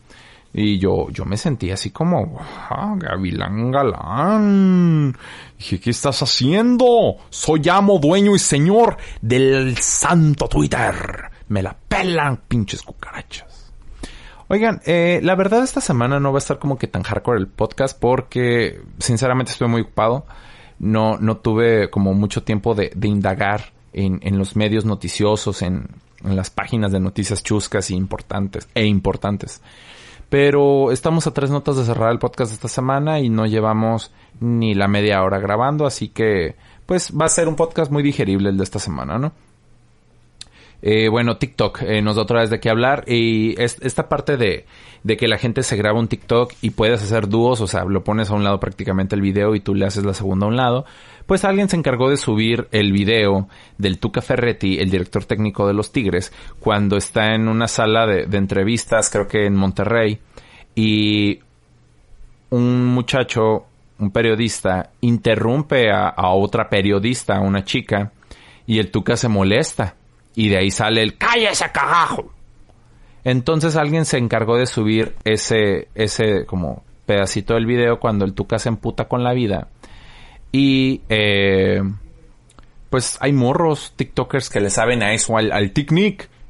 Y 0.53 0.79
yo, 0.79 1.09
yo 1.11 1.25
me 1.25 1.37
sentí 1.37 1.71
así 1.71 1.91
como, 1.91 2.41
ah, 2.41 2.95
Gavilán 2.97 3.71
Galán. 3.71 5.17
Dije, 5.57 5.79
¿qué 5.79 5.91
estás 5.91 6.23
haciendo? 6.23 7.19
Soy 7.31 7.69
amo, 7.69 8.01
dueño 8.01 8.35
y 8.35 8.41
señor 8.41 8.97
del 9.23 9.77
santo 9.79 10.49
Twitter. 10.49 11.31
Me 11.49 11.63
la 11.63 11.77
pelan, 11.89 12.41
pinches 12.49 12.83
cucarachas. 12.83 13.50
Oigan, 14.53 14.81
eh, 14.85 15.21
la 15.23 15.37
verdad 15.37 15.63
esta 15.63 15.81
semana 15.81 16.19
no 16.19 16.33
va 16.33 16.39
a 16.39 16.41
estar 16.41 16.59
como 16.59 16.77
que 16.77 16.89
tan 16.89 17.05
hardcore 17.05 17.39
el 17.39 17.47
podcast 17.47 17.97
porque 17.97 18.83
sinceramente 18.99 19.53
estoy 19.53 19.69
muy 19.69 19.83
ocupado 19.83 20.27
no, 20.81 21.19
no 21.19 21.37
tuve 21.37 21.89
como 21.89 22.15
mucho 22.15 22.43
tiempo 22.43 22.75
de, 22.75 22.91
de 22.97 23.07
indagar 23.07 23.67
en, 23.93 24.19
en, 24.25 24.39
los 24.39 24.57
medios 24.57 24.85
noticiosos, 24.85 25.63
en, 25.63 25.87
en, 26.25 26.35
las 26.35 26.51
páginas 26.51 26.91
de 26.91 26.99
noticias 26.99 27.45
chuscas 27.45 27.93
y 27.93 27.95
importantes, 27.95 28.67
e 28.75 28.87
importantes. 28.87 29.61
Pero 30.29 30.91
estamos 30.91 31.27
a 31.27 31.33
tres 31.33 31.51
notas 31.51 31.77
de 31.77 31.85
cerrar 31.85 32.11
el 32.11 32.19
podcast 32.19 32.53
esta 32.53 32.69
semana 32.69 33.21
y 33.21 33.29
no 33.29 33.47
llevamos 33.47 34.11
ni 34.41 34.75
la 34.75 34.89
media 34.89 35.23
hora 35.23 35.39
grabando, 35.39 35.87
así 35.87 36.09
que 36.09 36.57
pues 36.87 37.13
va 37.13 37.27
a 37.27 37.29
ser 37.29 37.47
un 37.47 37.57
podcast 37.57 37.93
muy 37.93 38.03
digerible 38.03 38.49
el 38.49 38.57
de 38.57 38.65
esta 38.65 38.81
semana, 38.81 39.19
¿no? 39.19 39.33
Eh, 40.83 41.09
bueno, 41.09 41.37
TikTok 41.37 41.83
eh, 41.83 42.01
nos 42.01 42.17
da 42.17 42.23
otra 42.23 42.41
vez 42.41 42.51
de 42.51 42.61
qué 42.61 42.71
hablar. 42.71 43.05
Y 43.07 43.61
es, 43.61 43.77
esta 43.81 44.09
parte 44.09 44.37
de, 44.37 44.65
que 45.17 45.29
la 45.29 45.39
gente 45.39 45.63
se 45.63 45.77
graba 45.77 45.99
un 45.99 46.09
TikTok 46.09 46.55
y 46.63 46.71
puedes 46.71 47.03
hacer 47.03 47.29
dúos, 47.29 47.61
o 47.61 47.67
sea, 47.67 47.85
lo 47.85 48.03
pones 48.05 48.31
a 48.31 48.35
un 48.35 48.45
lado 48.45 48.61
prácticamente 48.61 49.15
el 49.15 49.23
video 49.23 49.55
y 49.55 49.61
tú 49.61 49.75
le 49.75 49.87
haces 49.87 50.05
la 50.05 50.15
segunda 50.15 50.47
a 50.47 50.49
un 50.49 50.57
lado. 50.57 50.85
Pues 51.27 51.45
alguien 51.45 51.69
se 51.69 51.77
encargó 51.77 52.11
de 52.11 52.17
subir 52.17 52.67
el 52.73 52.93
video 52.93 53.49
del 53.79 53.99
Tuca 53.99 54.21
Ferretti, 54.21 54.79
el 54.79 54.91
director 54.91 55.25
técnico 55.25 55.67
de 55.67 55.75
los 55.75 55.93
Tigres, 55.93 56.33
cuando 56.59 56.97
está 56.97 57.35
en 57.35 57.49
una 57.49 57.69
sala 57.69 58.07
de, 58.07 58.27
de 58.27 58.39
entrevistas, 58.39 59.11
creo 59.11 59.29
que 59.29 59.47
en 59.47 59.55
Monterrey, 59.55 60.19
y 60.75 61.39
un 62.51 62.85
muchacho, 62.87 63.67
un 64.01 64.11
periodista, 64.11 64.91
interrumpe 65.03 65.93
a, 65.93 66.09
a 66.09 66.31
otra 66.31 66.69
periodista, 66.69 67.37
a 67.37 67.43
una 67.43 67.65
chica, 67.65 68.11
y 68.67 68.81
el 68.81 68.91
Tuca 68.91 69.17
se 69.17 69.29
molesta 69.29 69.95
y 70.35 70.49
de 70.49 70.59
ahí 70.59 70.71
sale 70.71 71.03
el 71.03 71.17
¡Cállese, 71.17 71.71
cagajo! 71.73 72.33
Entonces 73.25 73.77
alguien 73.77 74.05
se 74.05 74.19
encargó 74.19 74.57
de 74.57 74.67
subir 74.67 75.15
ese, 75.25 75.89
ese 75.95 76.47
como 76.47 76.83
pedacito 77.07 77.55
del 77.55 77.67
video 77.67 78.01
cuando 78.01 78.25
el 78.25 78.35
Tuca 78.35 78.59
se 78.59 78.69
emputa 78.69 79.09
con 79.09 79.25
la 79.25 79.33
vida. 79.33 79.69
Y 80.53 81.03
eh, 81.09 81.83
pues 82.89 83.19
hay 83.21 83.33
morros, 83.33 83.93
TikTokers 83.97 84.51
que 84.51 84.61
le 84.61 84.71
saben 84.71 85.03
a 85.03 85.13
eso, 85.13 85.37
al, 85.37 85.53
al. 85.53 85.73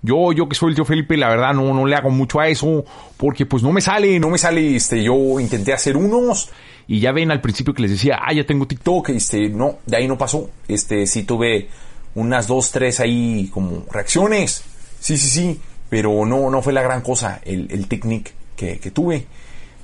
Yo, 0.03 0.33
yo 0.33 0.49
que 0.49 0.55
soy 0.55 0.71
el 0.71 0.75
tío 0.75 0.85
Felipe, 0.87 1.17
la 1.17 1.29
verdad 1.29 1.53
no, 1.53 1.75
no 1.75 1.87
le 1.87 1.95
hago 1.95 2.11
mucho 2.11 2.41
a 2.41 2.49
eso, 2.49 2.85
porque 3.19 3.45
pues 3.45 3.63
no 3.63 3.71
me 3.71 3.83
sale, 3.83 4.19
no 4.19 4.31
me 4.31 4.39
sale, 4.39 4.75
este, 4.75 5.03
yo 5.03 5.39
intenté 5.39 5.75
hacer 5.75 5.97
unos, 5.97 6.51
y 6.87 7.01
ya 7.01 7.13
ven 7.13 7.31
al 7.31 7.43
principio 7.43 7.75
que 7.75 7.83
les 7.83 7.91
decía, 7.91 8.19
ah, 8.23 8.33
ya 8.33 8.45
tengo 8.45 8.67
TikTok, 8.67 9.11
este, 9.11 9.51
no, 9.51 9.79
de 9.85 9.99
ahí 9.99 10.09
no 10.09 10.17
pasó, 10.17 10.49
este, 10.69 11.07
sí 11.07 11.25
tuve 11.25 11.69
unas 12.15 12.47
dos, 12.47 12.71
tres 12.71 13.01
ahí 13.01 13.51
como 13.53 13.85
reacciones. 13.91 14.63
Sí, 15.01 15.17
sí, 15.17 15.29
sí. 15.29 15.61
Pero 15.89 16.25
no, 16.25 16.51
no 16.51 16.63
fue 16.63 16.73
la 16.73 16.83
gran 16.83 17.01
cosa 17.03 17.41
el, 17.45 17.69
el 17.71 17.89
tic 17.89 18.33
que, 18.57 18.79
que, 18.79 18.91
tuve. 18.91 19.27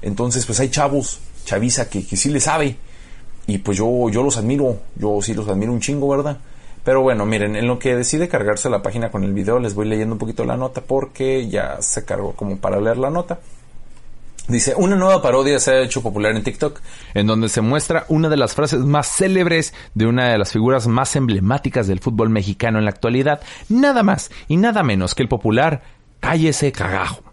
Entonces, 0.02 0.46
pues 0.46 0.60
hay 0.60 0.68
chavos, 0.68 1.20
chaviza 1.44 1.88
que, 1.88 2.06
que 2.06 2.16
sí 2.16 2.28
le 2.28 2.40
sabe. 2.40 2.76
Y 3.46 3.58
pues 3.58 3.78
yo, 3.78 4.08
yo 4.10 4.22
los 4.22 4.36
admiro. 4.36 4.78
Yo 4.96 5.20
sí 5.22 5.34
los 5.34 5.48
admiro 5.48 5.72
un 5.72 5.80
chingo, 5.80 6.08
¿verdad? 6.08 6.38
Pero 6.84 7.02
bueno, 7.02 7.26
miren, 7.26 7.56
en 7.56 7.66
lo 7.66 7.80
que 7.80 7.96
decide 7.96 8.28
cargarse 8.28 8.70
la 8.70 8.80
página 8.80 9.10
con 9.10 9.24
el 9.24 9.32
video, 9.32 9.58
les 9.58 9.74
voy 9.74 9.88
leyendo 9.88 10.14
un 10.14 10.20
poquito 10.20 10.44
la 10.44 10.56
nota 10.56 10.82
porque 10.82 11.48
ya 11.48 11.82
se 11.82 12.04
cargó 12.04 12.32
como 12.34 12.58
para 12.58 12.80
leer 12.80 12.98
la 12.98 13.10
nota. 13.10 13.40
Dice, 14.48 14.74
una 14.76 14.94
nueva 14.94 15.20
parodia 15.20 15.58
se 15.58 15.72
ha 15.72 15.80
hecho 15.80 16.02
popular 16.02 16.36
en 16.36 16.44
TikTok, 16.44 16.80
en 17.14 17.26
donde 17.26 17.48
se 17.48 17.62
muestra 17.62 18.04
una 18.08 18.28
de 18.28 18.36
las 18.36 18.54
frases 18.54 18.78
más 18.78 19.08
célebres 19.08 19.74
de 19.94 20.06
una 20.06 20.28
de 20.28 20.38
las 20.38 20.52
figuras 20.52 20.86
más 20.86 21.16
emblemáticas 21.16 21.88
del 21.88 21.98
fútbol 21.98 22.30
mexicano 22.30 22.78
en 22.78 22.84
la 22.84 22.92
actualidad, 22.92 23.40
nada 23.68 24.04
más 24.04 24.30
y 24.46 24.56
nada 24.56 24.84
menos 24.84 25.16
que 25.16 25.24
el 25.24 25.28
popular 25.28 25.82
Cállese 26.20 26.70
cagajo, 26.70 27.24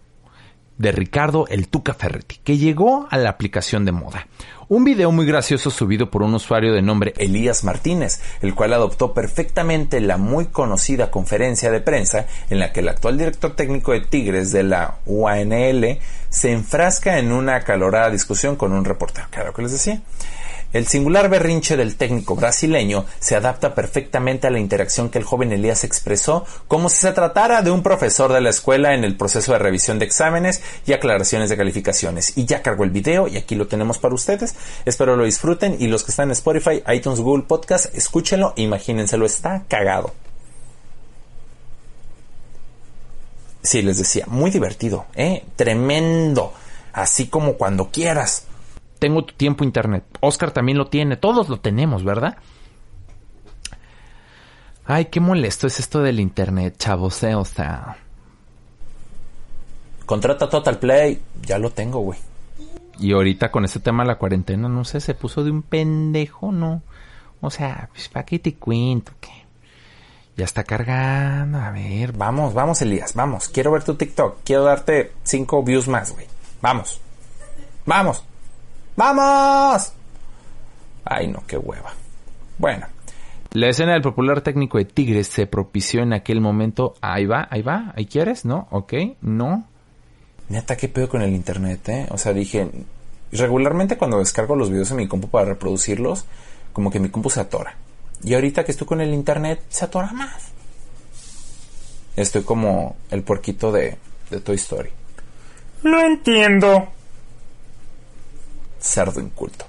de 0.76 0.90
Ricardo 0.90 1.46
El 1.48 1.68
Tuca 1.68 1.94
Ferretti, 1.94 2.40
que 2.42 2.58
llegó 2.58 3.06
a 3.08 3.16
la 3.16 3.30
aplicación 3.30 3.84
de 3.84 3.92
moda. 3.92 4.26
Un 4.68 4.82
video 4.82 5.12
muy 5.12 5.26
gracioso 5.26 5.70
subido 5.70 6.10
por 6.10 6.22
un 6.22 6.34
usuario 6.34 6.72
de 6.72 6.82
nombre 6.82 7.12
Elías 7.18 7.64
Martínez, 7.64 8.20
el 8.40 8.54
cual 8.54 8.72
adoptó 8.72 9.12
perfectamente 9.12 10.00
la 10.00 10.16
muy 10.16 10.46
conocida 10.46 11.10
conferencia 11.10 11.70
de 11.70 11.80
prensa 11.80 12.26
en 12.50 12.58
la 12.58 12.72
que 12.72 12.80
el 12.80 12.88
actual 12.88 13.18
director 13.18 13.54
técnico 13.54 13.92
de 13.92 14.00
Tigres 14.00 14.52
de 14.52 14.62
la 14.62 14.96
UANL 15.06 15.98
se 16.34 16.50
enfrasca 16.50 17.18
en 17.18 17.30
una 17.30 17.54
acalorada 17.54 18.10
discusión 18.10 18.56
con 18.56 18.72
un 18.72 18.84
reportero, 18.84 19.28
claro 19.30 19.54
que 19.54 19.62
les 19.62 19.70
decía. 19.70 20.02
El 20.72 20.88
singular 20.88 21.28
berrinche 21.28 21.76
del 21.76 21.94
técnico 21.94 22.34
brasileño 22.34 23.04
se 23.20 23.36
adapta 23.36 23.76
perfectamente 23.76 24.48
a 24.48 24.50
la 24.50 24.58
interacción 24.58 25.08
que 25.08 25.18
el 25.18 25.24
joven 25.24 25.52
Elías 25.52 25.84
expresó 25.84 26.44
como 26.66 26.88
si 26.88 26.96
se 26.96 27.12
tratara 27.12 27.62
de 27.62 27.70
un 27.70 27.84
profesor 27.84 28.32
de 28.32 28.40
la 28.40 28.50
escuela 28.50 28.92
en 28.94 29.04
el 29.04 29.16
proceso 29.16 29.52
de 29.52 29.60
revisión 29.60 30.00
de 30.00 30.06
exámenes 30.06 30.62
y 30.84 30.92
aclaraciones 30.92 31.48
de 31.48 31.56
calificaciones. 31.56 32.36
Y 32.36 32.46
ya 32.46 32.62
cargó 32.62 32.82
el 32.82 32.90
video 32.90 33.28
y 33.28 33.36
aquí 33.36 33.54
lo 33.54 33.68
tenemos 33.68 33.98
para 33.98 34.16
ustedes. 34.16 34.56
Espero 34.84 35.14
lo 35.14 35.22
disfruten 35.22 35.76
y 35.78 35.86
los 35.86 36.02
que 36.02 36.10
están 36.10 36.30
en 36.30 36.32
Spotify, 36.32 36.82
iTunes, 36.92 37.20
Google 37.20 37.44
Podcast, 37.44 37.94
escúchenlo, 37.94 38.54
imagínenselo, 38.56 39.26
está 39.26 39.62
cagado. 39.68 40.23
Sí, 43.64 43.82
les 43.82 43.98
decía, 43.98 44.26
muy 44.28 44.52
divertido, 44.52 45.06
¿eh? 45.16 45.44
Tremendo. 45.56 46.52
Así 46.92 47.26
como 47.26 47.54
cuando 47.54 47.90
quieras 47.90 48.46
tengo 49.04 49.22
tu 49.22 49.34
tiempo 49.34 49.64
internet. 49.64 50.02
Oscar 50.20 50.50
también 50.52 50.78
lo 50.78 50.86
tiene. 50.86 51.18
Todos 51.18 51.50
lo 51.50 51.60
tenemos, 51.60 52.04
¿verdad? 52.04 52.38
Ay, 54.86 55.06
qué 55.06 55.20
molesto 55.20 55.66
es 55.66 55.78
esto 55.78 56.00
del 56.00 56.20
internet, 56.20 56.76
chavos. 56.78 57.22
Eh, 57.22 57.34
o 57.34 57.44
sea. 57.44 57.98
Contrata 60.06 60.48
Total 60.48 60.78
Play. 60.78 61.20
Ya 61.42 61.58
lo 61.58 61.68
tengo, 61.68 62.00
güey. 62.00 62.18
Y 62.98 63.12
ahorita 63.12 63.50
con 63.50 63.66
este 63.66 63.78
tema 63.78 64.04
de 64.04 64.08
la 64.08 64.16
cuarentena, 64.16 64.70
no 64.70 64.86
sé, 64.86 65.00
se 65.00 65.12
puso 65.12 65.44
de 65.44 65.50
un 65.50 65.60
pendejo, 65.60 66.50
¿no? 66.50 66.80
O 67.42 67.50
sea, 67.50 67.90
pues, 67.92 68.08
¿para 68.08 68.24
qué 68.24 68.38
te 68.38 68.54
cuento? 68.54 69.12
¿Qué? 69.20 69.43
Ya 70.36 70.44
está 70.44 70.64
cargando. 70.64 71.58
A 71.58 71.70
ver, 71.70 72.12
vamos, 72.12 72.54
vamos, 72.54 72.82
Elías, 72.82 73.14
vamos. 73.14 73.48
Quiero 73.48 73.70
ver 73.72 73.84
tu 73.84 73.94
TikTok. 73.94 74.38
Quiero 74.44 74.64
darte 74.64 75.12
cinco 75.22 75.62
views 75.62 75.88
más, 75.88 76.12
güey. 76.12 76.26
Vamos. 76.60 77.00
Vamos. 77.86 78.24
¡Vamos! 78.96 79.92
Ay, 81.04 81.26
no, 81.28 81.42
qué 81.46 81.58
hueva. 81.58 81.92
Bueno. 82.58 82.86
La 83.52 83.68
escena 83.68 83.92
del 83.92 84.02
popular 84.02 84.40
técnico 84.40 84.78
de 84.78 84.84
Tigres 84.84 85.28
se 85.28 85.46
propició 85.46 86.02
en 86.02 86.12
aquel 86.12 86.40
momento. 86.40 86.94
Ahí 87.00 87.26
va, 87.26 87.46
ahí 87.50 87.62
va, 87.62 87.92
ahí 87.96 88.06
quieres, 88.06 88.44
¿no? 88.44 88.66
Ok, 88.70 88.94
no. 89.20 89.68
Neta, 90.48 90.76
qué 90.76 90.88
pedo 90.88 91.08
con 91.08 91.22
el 91.22 91.34
internet, 91.34 91.88
¿eh? 91.88 92.06
O 92.10 92.18
sea, 92.18 92.32
dije, 92.32 92.68
regularmente 93.32 93.96
cuando 93.96 94.18
descargo 94.18 94.56
los 94.56 94.70
videos 94.70 94.90
en 94.90 94.98
mi 94.98 95.08
compu 95.08 95.28
para 95.28 95.46
reproducirlos, 95.46 96.24
como 96.72 96.90
que 96.90 97.00
mi 97.00 97.10
compu 97.10 97.30
se 97.30 97.40
atora. 97.40 97.76
Y 98.24 98.34
ahorita 98.34 98.64
que 98.64 98.72
estoy 98.72 98.86
con 98.86 99.00
el 99.00 99.12
internet, 99.12 99.60
se 99.68 99.84
atora 99.84 100.12
más. 100.12 100.48
Estoy 102.16 102.42
como 102.42 102.96
el 103.10 103.22
puerquito 103.22 103.70
de, 103.70 103.98
de 104.30 104.40
Toy 104.40 104.56
Story. 104.56 104.90
No 105.82 106.00
entiendo 106.00 106.88
cerdo 108.80 109.20
inculto. 109.20 109.66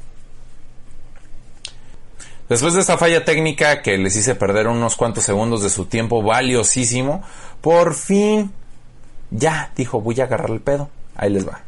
Después 2.48 2.76
de 2.76 2.82
esta 2.82 2.98
falla 2.98 3.26
técnica 3.26 3.82
que 3.82 3.98
les 3.98 4.16
hice 4.16 4.36
perder 4.36 4.68
unos 4.68 4.96
cuantos 4.96 5.24
segundos 5.24 5.64
de 5.64 5.70
su 5.70 5.86
tiempo 5.86 6.22
valiosísimo, 6.22 7.24
por 7.60 7.96
fin 7.96 8.52
ya 9.32 9.72
dijo 9.76 10.00
voy 10.00 10.22
a 10.22 10.26
agarrar 10.26 10.52
el 10.52 10.62
pedo. 10.62 10.90
Ahí 11.16 11.32
les 11.32 11.48
va. 11.48 11.62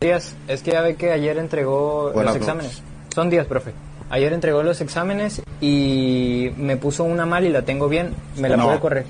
Días, 0.00 0.34
es 0.46 0.62
que 0.62 0.72
ya 0.72 0.82
ve 0.82 0.96
que 0.96 1.10
ayer 1.10 1.38
entregó 1.38 2.12
los 2.14 2.36
exámenes. 2.36 2.82
Son 3.14 3.30
días, 3.30 3.46
profe. 3.46 3.72
Ayer 4.12 4.30
entregó 4.34 4.62
los 4.62 4.78
exámenes 4.82 5.40
y 5.58 6.50
me 6.58 6.76
puso 6.76 7.02
una 7.02 7.24
mal 7.24 7.46
y 7.46 7.48
la 7.48 7.62
tengo 7.62 7.88
bien. 7.88 8.10
Me 8.36 8.50
la 8.50 8.62
puede 8.62 8.78
correr. 8.78 9.06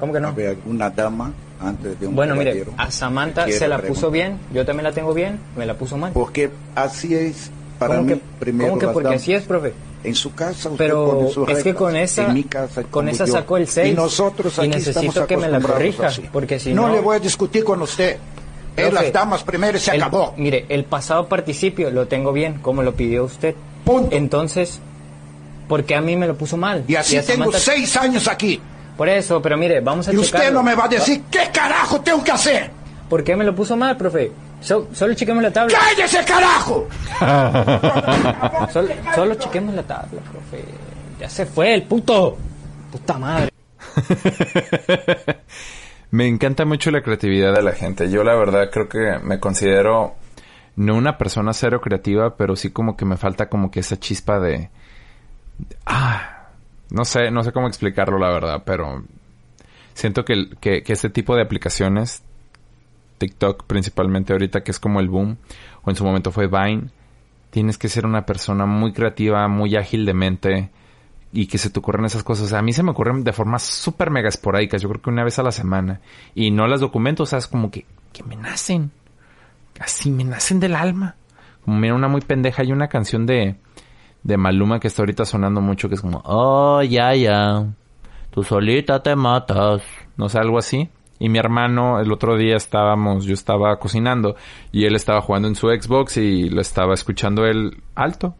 ¿Cómo 0.00 0.14
que 0.14 0.20
no? 0.20 0.34
una 0.64 0.88
dama 0.88 1.30
antes 1.60 2.00
de 2.00 2.06
un 2.06 2.16
Bueno, 2.16 2.34
mire, 2.36 2.64
a 2.78 2.90
Samantha 2.90 3.46
se 3.50 3.68
la 3.68 3.82
puso 3.82 4.10
bien, 4.10 4.38
yo 4.54 4.64
también 4.64 4.84
la 4.84 4.92
tengo 4.92 5.12
bien, 5.12 5.38
me 5.58 5.66
la 5.66 5.74
puso 5.74 5.98
mal. 5.98 6.12
Porque 6.14 6.48
así 6.74 7.14
es 7.14 7.50
para 7.78 8.00
mí 8.00 8.14
que, 8.14 8.20
primero. 8.38 8.70
¿Cómo 8.70 8.80
que 8.80 8.88
porque 8.88 9.14
así 9.14 9.34
es, 9.34 9.42
profe? 9.42 9.74
En 10.04 10.14
su 10.14 10.34
casa 10.34 10.70
usted 10.70 10.86
Pero 10.86 11.10
pone 11.10 11.30
sus 11.30 11.48
es 11.50 11.62
que 11.62 11.74
con 11.74 11.96
esa, 11.96 12.28
en 12.28 12.32
mi 12.34 12.44
casa, 12.44 12.82
con 12.84 13.10
esa 13.10 13.26
sacó 13.26 13.58
el 13.58 13.68
6 13.68 13.92
y 13.92 13.94
nosotros 13.94 14.58
aquí 14.58 14.68
y 14.68 14.70
necesito 14.70 15.26
que 15.26 15.36
me 15.36 15.48
la 15.48 15.60
corrija, 15.60 16.06
así. 16.06 16.22
porque 16.32 16.58
si 16.58 16.72
no, 16.72 16.88
no... 16.88 16.94
le 16.94 17.00
voy 17.02 17.16
a 17.16 17.18
discutir 17.18 17.62
con 17.62 17.82
usted. 17.82 18.16
Es 18.74 18.92
las 18.92 19.12
damas 19.12 19.42
primero 19.42 19.78
se 19.78 19.94
el, 19.94 20.02
acabó. 20.02 20.34
Mire, 20.36 20.66
el 20.68 20.84
pasado 20.84 21.28
participio 21.28 21.90
lo 21.90 22.08
tengo 22.08 22.32
bien, 22.32 22.58
como 22.60 22.82
lo 22.82 22.94
pidió 22.94 23.24
usted. 23.24 23.54
Punto. 23.86 24.14
Entonces, 24.14 24.80
¿por 25.68 25.84
qué 25.84 25.94
a 25.94 26.02
mí 26.02 26.14
me 26.16 26.26
lo 26.26 26.36
puso 26.36 26.58
mal? 26.58 26.84
Y 26.86 26.96
así 26.96 27.16
a 27.16 27.22
tengo 27.24 27.44
Samantha- 27.44 27.58
seis 27.60 27.96
años 27.96 28.28
aquí. 28.28 28.60
Por 28.98 29.08
eso, 29.08 29.40
pero 29.40 29.56
mire, 29.56 29.80
vamos 29.80 30.08
a 30.08 30.12
Y 30.12 30.16
usted 30.18 30.38
checarlo. 30.38 30.58
no 30.58 30.62
me 30.62 30.74
va 30.74 30.84
a 30.84 30.88
decir 30.88 31.22
qué 31.30 31.48
carajo 31.52 32.00
tengo 32.00 32.22
que 32.24 32.32
hacer. 32.32 32.70
¿Por 33.08 33.22
qué 33.22 33.34
me 33.36 33.44
lo 33.44 33.54
puso 33.54 33.76
mal, 33.76 33.96
profe? 33.96 34.32
So- 34.60 34.88
solo 34.92 35.14
chequemos 35.14 35.42
la 35.42 35.52
tabla. 35.52 35.78
¡Cállese, 35.78 36.24
carajo! 36.24 36.88
Solo, 38.72 38.88
solo 39.14 39.34
chequemos 39.36 39.74
la 39.74 39.82
tabla, 39.84 40.20
profe. 40.22 40.64
Ya 41.20 41.28
se 41.30 41.46
fue 41.46 41.72
el 41.74 41.82
puto. 41.84 42.36
Puta 42.90 43.16
madre. 43.18 43.50
Me 46.10 46.26
encanta 46.26 46.64
mucho 46.64 46.90
la 46.90 47.02
creatividad 47.02 47.52
de 47.54 47.62
la 47.62 47.72
gente. 47.72 48.10
Yo 48.10 48.24
la 48.24 48.34
verdad 48.34 48.70
creo 48.72 48.88
que 48.88 49.18
me 49.22 49.38
considero 49.40 50.14
no 50.76 50.94
una 50.94 51.18
persona 51.18 51.52
cero 51.52 51.80
creativa, 51.80 52.36
pero 52.36 52.54
sí 52.54 52.70
como 52.70 52.96
que 52.96 53.04
me 53.04 53.16
falta 53.16 53.48
como 53.48 53.70
que 53.70 53.80
esa 53.80 53.98
chispa 53.98 54.38
de... 54.38 54.70
Ah, 55.86 56.48
no 56.90 57.04
sé, 57.04 57.30
no 57.30 57.42
sé 57.42 57.52
cómo 57.52 57.66
explicarlo 57.66 58.18
la 58.18 58.30
verdad, 58.30 58.62
pero 58.64 59.04
siento 59.94 60.24
que, 60.24 60.50
que, 60.60 60.82
este 60.86 61.10
tipo 61.10 61.34
de 61.34 61.42
aplicaciones, 61.42 62.22
TikTok 63.18 63.64
principalmente 63.64 64.34
ahorita 64.34 64.62
que 64.62 64.70
es 64.70 64.78
como 64.78 65.00
el 65.00 65.08
boom, 65.08 65.38
o 65.82 65.90
en 65.90 65.96
su 65.96 66.04
momento 66.04 66.30
fue 66.30 66.46
Vine, 66.46 66.90
tienes 67.50 67.78
que 67.78 67.88
ser 67.88 68.04
una 68.04 68.26
persona 68.26 68.66
muy 68.66 68.92
creativa, 68.92 69.48
muy 69.48 69.76
ágil 69.76 70.04
de 70.04 70.14
mente 70.14 70.70
y 71.32 71.46
que 71.46 71.58
se 71.58 71.70
te 71.70 71.78
ocurren 71.78 72.04
esas 72.04 72.22
cosas. 72.22 72.52
A 72.52 72.60
mí 72.60 72.72
se 72.74 72.82
me 72.82 72.90
ocurren 72.90 73.24
de 73.24 73.32
forma 73.32 73.58
súper 73.58 74.10
mega 74.10 74.28
esporádicas, 74.28 74.82
yo 74.82 74.90
creo 74.90 75.02
que 75.02 75.10
una 75.10 75.24
vez 75.24 75.38
a 75.38 75.42
la 75.42 75.52
semana. 75.52 76.00
Y 76.34 76.50
no 76.50 76.66
las 76.66 76.80
documento, 76.80 77.22
o 77.22 77.26
sea, 77.26 77.38
es 77.38 77.46
como 77.46 77.70
que, 77.70 77.86
que 78.12 78.22
me 78.22 78.36
nacen. 78.36 78.90
Así 79.80 80.10
me 80.10 80.24
nacen 80.24 80.60
del 80.60 80.74
alma. 80.74 81.16
Como 81.64 81.78
mira 81.78 81.94
una 81.94 82.08
muy 82.08 82.20
pendeja, 82.20 82.62
hay 82.62 82.72
una 82.72 82.88
canción 82.88 83.26
de, 83.26 83.56
de 84.22 84.36
Maluma 84.36 84.80
que 84.80 84.88
está 84.88 85.02
ahorita 85.02 85.24
sonando 85.24 85.60
mucho, 85.60 85.88
que 85.88 85.96
es 85.96 86.00
como, 86.00 86.22
oh, 86.24 86.82
ya, 86.82 87.14
ya, 87.14 87.66
tú 88.30 88.42
solita 88.42 89.02
te 89.02 89.16
matas. 89.16 89.82
No 90.16 90.28
sé, 90.28 90.38
algo 90.38 90.58
así. 90.58 90.88
Y 91.18 91.28
mi 91.28 91.38
hermano, 91.38 92.00
el 92.00 92.12
otro 92.12 92.36
día 92.36 92.56
estábamos, 92.56 93.24
yo 93.24 93.34
estaba 93.34 93.78
cocinando 93.78 94.36
y 94.70 94.84
él 94.84 94.94
estaba 94.94 95.22
jugando 95.22 95.48
en 95.48 95.54
su 95.54 95.68
Xbox 95.68 96.18
y 96.18 96.50
lo 96.50 96.60
estaba 96.60 96.94
escuchando 96.94 97.46
él 97.46 97.82
alto. 97.94 98.34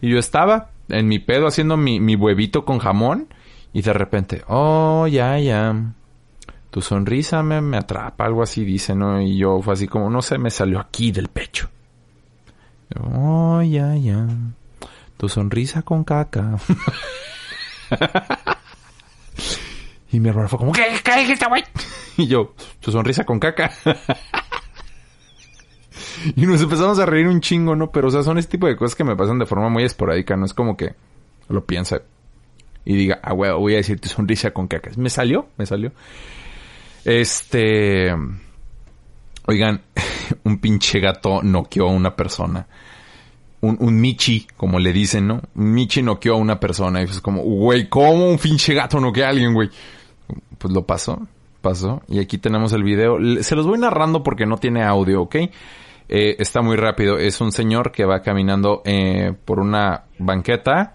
Y 0.00 0.10
yo 0.10 0.18
estaba 0.18 0.70
en 0.88 1.06
mi 1.06 1.18
pedo 1.18 1.46
haciendo 1.46 1.76
mi, 1.76 2.00
mi 2.00 2.16
huevito 2.16 2.64
con 2.64 2.78
jamón 2.78 3.28
y 3.72 3.82
de 3.82 3.92
repente, 3.92 4.42
oh, 4.48 5.06
ya, 5.06 5.38
ya. 5.38 5.94
Tu 6.70 6.80
sonrisa 6.80 7.42
me, 7.42 7.60
me 7.60 7.76
atrapa, 7.78 8.24
algo 8.24 8.42
así 8.42 8.64
dice, 8.64 8.94
¿no? 8.94 9.20
Y 9.20 9.36
yo 9.38 9.60
fue 9.60 9.74
así 9.74 9.88
como, 9.88 10.08
no 10.08 10.22
sé, 10.22 10.38
me 10.38 10.50
salió 10.50 10.78
aquí 10.78 11.10
del 11.10 11.28
pecho. 11.28 11.68
Oh, 12.98 13.60
ya, 13.62 13.94
ya. 13.96 14.26
Tu 15.16 15.28
sonrisa 15.28 15.82
con 15.82 16.04
caca. 16.04 16.56
y 20.12 20.20
mi 20.20 20.28
hermano 20.28 20.48
fue 20.48 20.58
como, 20.58 20.72
¿qué? 20.72 20.84
¿Qué 21.04 21.20
dijiste, 21.20 21.46
güey? 21.48 21.64
Y 22.16 22.26
yo, 22.26 22.54
tu 22.80 22.92
sonrisa 22.92 23.24
con 23.24 23.38
caca. 23.38 23.70
y 26.36 26.46
nos 26.46 26.60
empezamos 26.60 26.98
a 26.98 27.06
reír 27.06 27.26
un 27.28 27.40
chingo, 27.40 27.74
¿no? 27.76 27.90
Pero, 27.90 28.08
o 28.08 28.10
sea, 28.10 28.22
son 28.22 28.38
este 28.38 28.52
tipo 28.52 28.66
de 28.66 28.76
cosas 28.76 28.94
que 28.94 29.04
me 29.04 29.16
pasan 29.16 29.38
de 29.38 29.46
forma 29.46 29.68
muy 29.68 29.84
esporádica. 29.84 30.36
No 30.36 30.44
es 30.46 30.54
como 30.54 30.76
que 30.76 30.94
lo 31.48 31.64
piense 31.64 32.02
y 32.84 32.96
diga, 32.96 33.20
ah, 33.22 33.32
güey, 33.32 33.52
voy 33.52 33.74
a 33.74 33.78
decir 33.78 34.00
tu 34.00 34.08
sonrisa 34.08 34.52
con 34.52 34.68
caca. 34.68 34.90
Me 34.96 35.10
salió, 35.10 35.48
me 35.56 35.66
salió. 35.66 35.92
Este... 37.04 38.14
Oigan, 39.46 39.82
un 40.44 40.58
pinche 40.58 41.00
gato 41.00 41.42
noqueó 41.42 41.88
a 41.88 41.92
una 41.92 42.14
persona. 42.14 42.66
Un, 43.62 43.76
un 43.80 44.00
Michi, 44.00 44.46
como 44.56 44.78
le 44.78 44.92
dicen, 44.92 45.26
¿no? 45.26 45.42
Un 45.54 45.72
Michi 45.72 46.02
noqueó 46.02 46.34
a 46.34 46.38
una 46.38 46.60
persona. 46.60 47.00
Y 47.00 47.04
es 47.04 47.20
como, 47.20 47.42
güey, 47.42 47.88
¿cómo 47.88 48.30
un 48.30 48.38
pinche 48.38 48.74
gato 48.74 49.00
noquea 49.00 49.26
a 49.26 49.30
alguien, 49.30 49.52
güey? 49.52 49.70
Pues 50.58 50.72
lo 50.72 50.86
pasó, 50.86 51.26
pasó. 51.60 52.02
Y 52.08 52.20
aquí 52.20 52.38
tenemos 52.38 52.72
el 52.72 52.84
video. 52.84 53.18
Se 53.42 53.56
los 53.56 53.66
voy 53.66 53.78
narrando 53.78 54.22
porque 54.22 54.46
no 54.46 54.56
tiene 54.56 54.82
audio, 54.82 55.22
¿ok? 55.22 55.36
Eh, 56.12 56.36
está 56.40 56.60
muy 56.60 56.76
rápido. 56.76 57.18
Es 57.18 57.40
un 57.40 57.52
señor 57.52 57.92
que 57.92 58.04
va 58.04 58.20
caminando 58.20 58.82
eh, 58.84 59.32
por 59.44 59.60
una 59.60 60.06
banqueta 60.18 60.94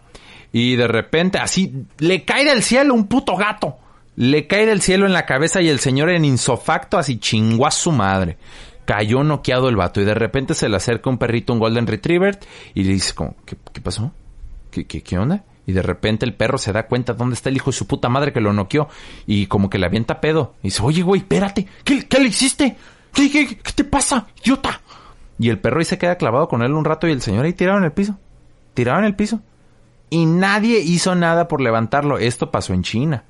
y 0.52 0.76
de 0.76 0.88
repente 0.88 1.38
así 1.38 1.86
le 2.00 2.26
cae 2.26 2.44
del 2.44 2.62
cielo 2.62 2.94
un 2.94 3.08
puto 3.08 3.38
gato. 3.38 3.78
Le 4.16 4.48
cae 4.48 4.66
del 4.66 4.82
cielo 4.82 5.06
en 5.06 5.14
la 5.14 5.26
cabeza 5.26 5.62
y 5.62 5.70
el 5.70 5.80
señor 5.80 6.10
en 6.10 6.24
insofacto 6.26 6.98
así 6.98 7.20
chingó 7.20 7.68
a 7.68 7.72
su 7.72 7.92
madre. 7.92 8.38
Cayó 8.86 9.24
noqueado 9.24 9.68
el 9.68 9.76
vato 9.76 10.00
y 10.00 10.06
de 10.06 10.14
repente 10.14 10.54
se 10.54 10.70
le 10.70 10.78
acerca 10.78 11.10
un 11.10 11.18
perrito, 11.18 11.54
un 11.54 11.60
golden 11.60 11.88
retriever 11.88 12.40
y 12.74 12.84
le 12.84 12.94
dice 12.94 13.14
como, 13.14 13.36
¿qué, 13.46 13.56
pasó? 13.82 14.14
¿Qué, 14.72 14.86
qué, 14.86 15.02
qué 15.02 15.18
onda? 15.18 15.44
Y 15.68 15.74
de 15.74 15.82
repente 15.82 16.26
el 16.26 16.36
perro 16.36 16.58
se 16.58 16.72
da 16.72 16.86
cuenta 16.86 17.14
dónde 17.14 17.34
está 17.34 17.50
el 17.50 17.56
hijo 17.56 17.72
de 17.72 17.78
su 17.78 17.88
puta 17.88 18.08
madre 18.08 18.32
que 18.32 18.40
lo 18.40 18.54
noqueó 18.54 18.88
y 19.26 19.48
como 19.48 19.70
que 19.70 19.80
le 19.80 19.88
avienta 19.88 20.22
pedo. 20.22 20.54
Y 20.62 20.68
dice, 20.68 20.82
oye 20.84 21.02
güey, 21.02 21.22
espérate, 21.22 21.68
¿qué, 21.84 22.08
qué 22.08 22.20
le 22.20 22.30
hiciste? 22.30 22.78
¿Qué, 23.12 23.32
qué, 23.32 23.58
qué 23.58 23.72
te 23.74 23.84
pasa, 23.84 24.28
idiota? 24.44 24.82
Y 25.40 25.50
el 25.50 25.60
perro 25.60 25.80
ahí 25.80 25.86
se 25.86 25.98
queda 25.98 26.18
clavado 26.18 26.48
con 26.48 26.62
él 26.62 26.74
un 26.74 26.86
rato 26.86 27.08
y 27.08 27.12
el 27.12 27.22
señor 27.22 27.46
ahí 27.46 27.54
tirado 27.54 27.80
en 27.80 27.86
el 27.86 27.92
piso. 27.92 28.18
Tirado 28.74 29.00
en 29.00 29.06
el 29.06 29.16
piso. 29.16 29.42
Y 30.10 30.26
nadie 30.26 30.80
hizo 30.80 31.16
nada 31.16 31.48
por 31.48 31.60
levantarlo. 31.60 32.18
Esto 32.18 32.52
pasó 32.52 32.74
en 32.74 32.84
China. 32.84 33.24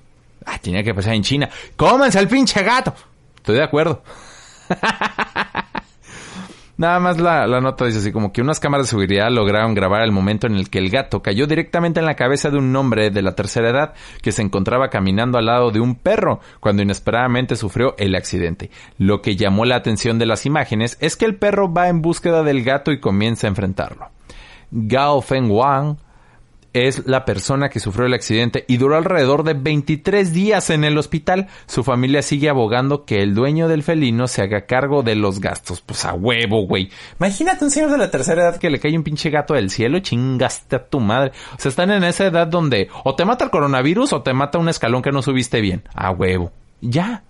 Ah, 0.45 0.60
tenía 0.60 0.84
que 0.84 0.93
pasar 0.93 1.13
en 1.13 1.23
China. 1.23 1.49
¡Cómense 1.75 2.19
al 2.19 2.27
pinche 2.27 2.62
gato! 2.63 2.93
Estoy 3.38 3.55
de 3.55 3.63
acuerdo. 3.63 4.03
Nada 6.77 6.99
más 6.99 7.21
la, 7.21 7.47
la, 7.47 7.62
nota 7.62 7.86
dice 7.86 7.99
así 7.99 8.12
como 8.12 8.34
que 8.34 8.41
unas 8.41 8.60
cámaras 8.60 8.88
de 8.88 8.89
seguridad 8.89 9.31
lograron 9.31 9.73
grabar 9.73 10.01
el 10.01 10.12
momento 10.12 10.45
en 10.45 10.55
el 10.55 10.69
que 10.69 10.79
el 10.79 10.89
gato 10.89 11.21
cayó 11.21 11.47
directamente 11.47 12.01
en 12.01 12.05
la 12.05 12.15
cabeza 12.15 12.49
de 12.49 12.58
un 12.58 12.75
hombre 12.75 13.12
de 13.12 13.21
la 13.21 13.34
tercera 13.34 13.69
edad 13.69 13.93
que 14.21 14.34
se 14.34 14.41
encontraba 14.41 14.89
caminando 14.89 15.38
al 15.38 15.45
lado 15.45 15.71
de 15.71 15.79
un 15.79 15.95
perro 15.95 16.41
cuando 16.60 16.81
inesperadamente 16.81 17.55
sufrió 17.55 17.95
el 17.97 18.13
accidente. 18.13 18.71
Lo 18.97 19.21
que 19.21 19.38
llamó 19.38 19.63
la 19.63 19.77
atención 19.77 20.19
de 20.19 20.25
las 20.25 20.45
imágenes 20.45 20.97
es 20.99 21.15
que 21.15 21.23
el 21.23 21.38
perro 21.38 21.71
va 21.71 21.88
en 21.88 22.01
búsqueda 22.01 22.43
del 22.43 22.65
gato 22.65 22.91
y 22.91 22.99
comienza 22.99 23.47
a 23.47 23.51
enfrentarlo. 23.51 24.10
Gao 24.71 25.21
Feng 25.21 25.49
Wang 25.49 25.95
es 26.75 27.07
la 27.07 27.25
persona 27.25 27.69
que 27.69 27.79
sufrió 27.79 28.05
el 28.05 28.13
accidente 28.13 28.65
y 28.67 28.77
duró 28.77 28.97
alrededor 28.97 29.43
de 29.43 29.53
23 29.53 30.33
días 30.33 30.69
en 30.69 30.83
el 30.83 30.97
hospital. 30.97 31.47
Su 31.67 31.83
familia 31.83 32.21
sigue 32.21 32.49
abogando 32.49 33.05
que 33.05 33.21
el 33.21 33.33
dueño 33.33 33.67
del 33.67 33.81
felino 33.81 34.27
se 34.27 34.41
haga 34.41 34.65
cargo 34.65 35.01
de 35.01 35.15
los 35.15 35.39
gastos. 35.39 35.81
Pues 35.81 36.05
a 36.05 36.13
huevo, 36.13 36.67
güey. 36.67 36.89
Imagínate 37.19 37.63
un 37.63 37.71
señor 37.71 37.91
de 37.91 37.97
la 37.97 38.11
tercera 38.11 38.43
edad 38.43 38.57
que 38.57 38.69
le 38.69 38.79
cae 38.79 38.97
un 38.97 39.03
pinche 39.03 39.29
gato 39.29 39.53
del 39.53 39.69
cielo, 39.69 39.99
chingaste 39.99 40.75
a 40.75 40.85
tu 40.85 40.99
madre. 40.99 41.31
O 41.55 41.59
sea, 41.59 41.69
están 41.69 41.91
en 41.91 42.03
esa 42.03 42.25
edad 42.25 42.47
donde 42.47 42.89
o 43.03 43.15
te 43.15 43.25
mata 43.25 43.45
el 43.45 43.51
coronavirus 43.51 44.13
o 44.13 44.21
te 44.21 44.33
mata 44.33 44.57
un 44.57 44.69
escalón 44.69 45.01
que 45.01 45.11
no 45.11 45.21
subiste 45.21 45.61
bien. 45.61 45.83
A 45.93 46.11
huevo. 46.11 46.51
Ya. 46.81 47.23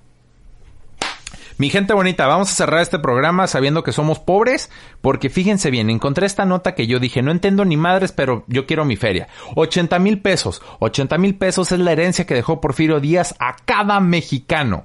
Mi 1.57 1.69
gente 1.69 1.93
bonita, 1.93 2.27
vamos 2.27 2.51
a 2.51 2.55
cerrar 2.55 2.81
este 2.81 2.99
programa 2.99 3.47
sabiendo 3.47 3.81
que 3.81 3.93
somos 3.93 4.19
pobres, 4.19 4.69
porque 4.99 5.29
fíjense 5.29 5.71
bien, 5.71 5.89
encontré 5.89 6.25
esta 6.25 6.43
nota 6.43 6.75
que 6.75 6.85
yo 6.85 6.99
dije, 6.99 7.21
no 7.21 7.31
entiendo 7.31 7.63
ni 7.63 7.77
madres, 7.77 8.11
pero 8.11 8.43
yo 8.47 8.65
quiero 8.65 8.83
mi 8.83 8.97
feria. 8.97 9.29
80 9.55 9.97
mil 9.99 10.21
pesos. 10.21 10.61
80 10.79 11.17
mil 11.17 11.35
pesos 11.35 11.71
es 11.71 11.79
la 11.79 11.93
herencia 11.93 12.25
que 12.25 12.33
dejó 12.33 12.59
Porfirio 12.59 12.99
Díaz 12.99 13.35
a 13.39 13.55
cada 13.63 14.01
mexicano. 14.01 14.83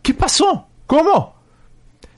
¿Qué 0.00 0.14
pasó? 0.14 0.68
¿Cómo? 0.86 1.41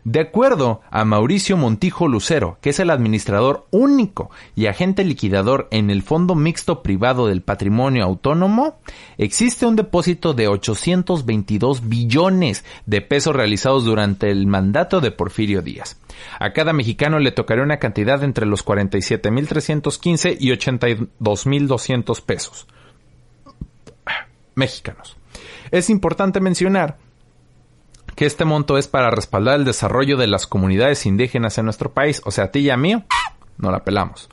De 0.05 0.21
acuerdo 0.21 0.83
a 0.91 1.07
Mauricio 1.07 1.57
Montijo 1.57 2.09
Lucero, 2.09 2.59
que 2.61 2.71
es 2.71 2.79
el 2.79 2.91
administrador 2.91 3.67
único 3.71 4.31
y 4.55 4.67
agente 4.67 5.03
liquidador 5.03 5.67
en 5.71 5.89
el 5.89 6.03
Fondo 6.03 6.35
Mixto 6.35 6.83
Privado 6.83 7.27
del 7.27 7.41
Patrimonio 7.41 8.05
Autónomo, 8.05 8.79
existe 9.17 9.65
un 9.65 9.77
depósito 9.77 10.35
de 10.35 10.47
822 10.49 11.89
billones 11.89 12.67
de 12.85 13.01
pesos 13.01 13.35
realizados 13.35 13.87
durante 13.87 14.31
el 14.31 14.47
mandato 14.47 15.01
de 15.01 15.11
Porfirio 15.11 15.63
Díaz. 15.63 15.99
A 16.39 16.53
cada 16.53 16.75
mexicano 16.75 17.19
le 17.19 17.33
tocaría 17.33 17.65
una 17.65 17.79
cantidad 17.79 18.23
entre 18.25 18.45
los 18.45 18.63
47.315 18.63 20.37
y 20.39 20.51
82.200 20.51 22.21
pesos. 22.21 22.67
Mexicanos. 24.55 25.17
Es 25.71 25.89
importante 25.89 26.41
mencionar 26.41 26.99
que 28.15 28.27
este 28.27 28.45
monto 28.45 28.79
es 28.79 28.89
para 28.89 29.11
respaldar 29.11 29.59
el 29.59 29.65
desarrollo 29.65 30.17
de 30.17 30.27
las 30.27 30.47
comunidades 30.47 31.07
indígenas 31.07 31.59
en 31.59 31.65
nuestro 31.65 31.93
país. 31.93 32.23
O 32.25 32.31
sea, 32.31 32.45
a 32.45 32.51
ti 32.51 32.61
y 32.61 32.71
a 32.71 32.77
mí, 32.77 33.03
no 33.59 33.71
la 33.71 33.85
pelamos. 33.85 34.29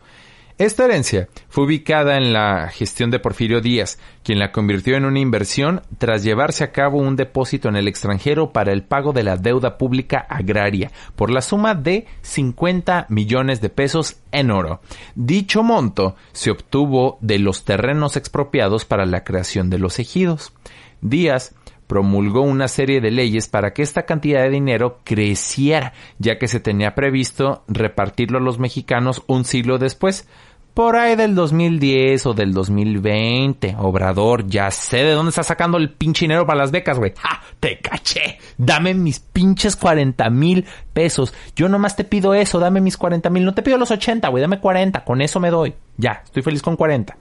Esta 0.62 0.86
herencia 0.86 1.28
fue 1.50 1.64
ubicada 1.64 2.18
en 2.18 2.34
la 2.34 2.70
gestión 2.70 3.10
de 3.10 3.18
Porfirio 3.18 3.62
Díaz, 3.62 3.98
quien 4.24 4.38
la 4.38 4.52
convirtió 4.52 4.96
en 4.96 5.06
una 5.06 5.20
inversión 5.20 5.82
tras 5.98 6.24
llevarse 6.24 6.64
a 6.64 6.72
cabo 6.72 7.00
un 7.00 7.16
depósito 7.16 7.68
en 7.68 7.76
el 7.76 7.88
extranjero 7.88 8.54
para 8.54 8.72
el 8.72 8.84
pago 8.84 9.12
de 9.12 9.24
la 9.24 9.38
deuda 9.38 9.80
pública 9.80 10.20
agraria 10.30 10.92
por 11.16 11.32
la 11.32 11.42
suma 11.42 11.74
de 11.74 12.06
50 12.22 13.08
millones 13.10 13.60
de 13.60 13.70
pesos 13.70 14.18
en 14.32 14.52
oro. 14.52 14.82
Dicho 15.16 15.64
monto 15.64 16.16
se 16.32 16.52
obtuvo 16.52 17.18
de 17.22 17.40
los 17.40 17.66
terrenos 17.66 18.16
expropiados 18.16 18.86
para 18.86 19.08
la 19.08 19.24
creación 19.24 19.72
de 19.72 19.80
los 19.80 19.98
ejidos. 19.98 20.54
Díaz 21.02 21.56
promulgó 21.92 22.40
una 22.40 22.70
serie 22.70 23.02
de 23.02 23.12
leyes 23.12 23.50
para 23.50 23.74
que 23.74 23.82
esta 23.82 24.04
cantidad 24.04 24.44
de 24.44 24.50
dinero 24.50 25.02
creciera, 25.04 25.92
ya 26.20 26.40
que 26.40 26.48
se 26.48 26.62
tenía 26.62 26.96
previsto 26.96 27.66
repartirlo 27.68 28.38
a 28.38 28.42
los 28.42 28.60
mexicanos 28.60 29.24
un 29.28 29.44
siglo 29.44 29.78
después. 29.78 30.26
Por 30.74 30.96
ahí 30.96 31.18
del 31.18 31.36
2010 31.36 32.28
o 32.28 32.34
del 32.34 32.54
2020, 32.54 33.76
Obrador, 33.78 34.48
ya 34.48 34.72
sé 34.72 35.04
de 35.04 35.12
dónde 35.12 35.32
está 35.32 35.44
sacando 35.44 35.78
el 35.78 35.90
pinche 35.90 36.24
dinero 36.24 36.46
para 36.46 36.60
las 36.60 36.72
becas, 36.72 36.98
güey. 36.98 37.12
¡Ja! 37.18 37.42
Te 37.60 37.80
caché. 37.80 38.40
Dame 38.58 38.94
mis 38.94 39.20
pinches 39.20 39.76
40 39.76 40.30
mil 40.30 40.66
pesos. 40.94 41.34
Yo 41.58 41.68
nomás 41.68 41.98
te 41.98 42.06
pido 42.06 42.34
eso, 42.34 42.58
dame 42.60 42.80
mis 42.80 42.96
40 42.96 43.30
mil. 43.30 43.44
No 43.44 43.54
te 43.54 43.64
pido 43.64 43.78
los 43.78 43.92
80, 43.92 44.30
güey, 44.30 44.40
dame 44.40 44.62
40. 44.62 45.04
Con 45.04 45.22
eso 45.22 45.42
me 45.42 45.50
doy. 45.50 45.74
Ya, 45.98 46.22
estoy 46.24 46.42
feliz 46.42 46.62
con 46.62 46.78
40. 46.78 47.18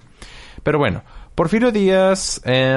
Pero 0.63 0.79
bueno, 0.79 1.03
Porfirio 1.41 1.73
Díaz, 1.73 2.43
eh, 2.45 2.77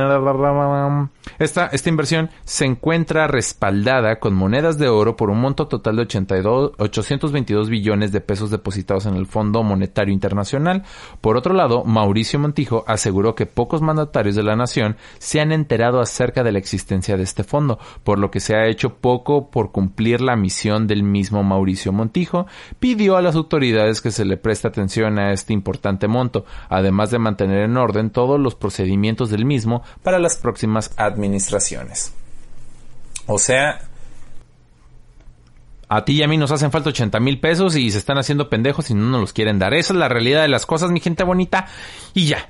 esta, 1.37 1.65
esta 1.67 1.89
inversión 1.89 2.29
se 2.45 2.63
encuentra 2.63 3.27
respaldada 3.27 4.21
con 4.21 4.33
monedas 4.33 4.77
de 4.77 4.87
oro 4.87 5.17
por 5.17 5.29
un 5.29 5.41
monto 5.41 5.67
total 5.67 5.97
de 5.97 6.03
82, 6.03 6.71
822 6.77 7.69
billones 7.69 8.13
de 8.13 8.21
pesos 8.21 8.51
depositados 8.51 9.05
en 9.05 9.15
el 9.15 9.25
Fondo 9.25 9.63
Monetario 9.63 10.13
Internacional. 10.13 10.83
Por 11.19 11.35
otro 11.35 11.53
lado, 11.53 11.83
Mauricio 11.83 12.39
Montijo 12.39 12.85
aseguró 12.87 13.35
que 13.35 13.45
pocos 13.45 13.81
mandatarios 13.81 14.35
de 14.35 14.43
la 14.43 14.55
nación 14.55 14.95
se 15.17 15.41
han 15.41 15.51
enterado 15.51 15.99
acerca 15.99 16.41
de 16.41 16.53
la 16.53 16.59
existencia 16.59 17.17
de 17.17 17.23
este 17.23 17.43
fondo, 17.43 17.79
por 18.05 18.17
lo 18.17 18.31
que 18.31 18.39
se 18.39 18.55
ha 18.55 18.67
hecho 18.67 18.95
poco 18.95 19.49
por 19.49 19.73
cumplir 19.73 20.21
la 20.21 20.37
misión 20.37 20.87
del 20.87 21.03
mismo 21.03 21.43
Mauricio 21.43 21.91
Montijo. 21.91 22.47
Pidió 22.79 23.17
a 23.17 23.21
las 23.21 23.35
autoridades 23.35 23.99
que 23.99 24.11
se 24.11 24.23
le 24.23 24.37
preste 24.37 24.69
atención 24.69 25.19
a 25.19 25.33
este 25.33 25.51
importante 25.51 26.07
monto, 26.07 26.45
además 26.69 27.11
de 27.11 27.19
mantener 27.19 27.63
en 27.63 27.75
orden 27.75 28.09
todos 28.09 28.39
los 28.39 28.52
procedimientos 28.55 29.29
del 29.29 29.45
mismo 29.45 29.83
para 30.01 30.19
las 30.19 30.37
próximas 30.37 30.91
administraciones. 30.97 32.13
O 33.25 33.39
sea, 33.39 33.81
a 35.89 36.05
ti 36.05 36.13
y 36.13 36.23
a 36.23 36.27
mí 36.27 36.37
nos 36.37 36.51
hacen 36.51 36.71
falta 36.71 36.89
80 36.89 37.19
mil 37.19 37.39
pesos 37.39 37.75
y 37.75 37.91
se 37.91 37.97
están 37.97 38.17
haciendo 38.17 38.49
pendejos 38.49 38.89
y 38.89 38.93
no 38.93 39.05
nos 39.05 39.21
los 39.21 39.33
quieren 39.33 39.59
dar. 39.59 39.73
Esa 39.73 39.93
es 39.93 39.99
la 39.99 40.09
realidad 40.09 40.41
de 40.41 40.47
las 40.47 40.65
cosas, 40.65 40.91
mi 40.91 40.99
gente 40.99 41.23
bonita. 41.23 41.67
Y 42.13 42.25
ya. 42.25 42.49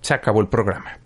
Se 0.00 0.14
acabó 0.14 0.40
el 0.40 0.48
programa. 0.48 0.98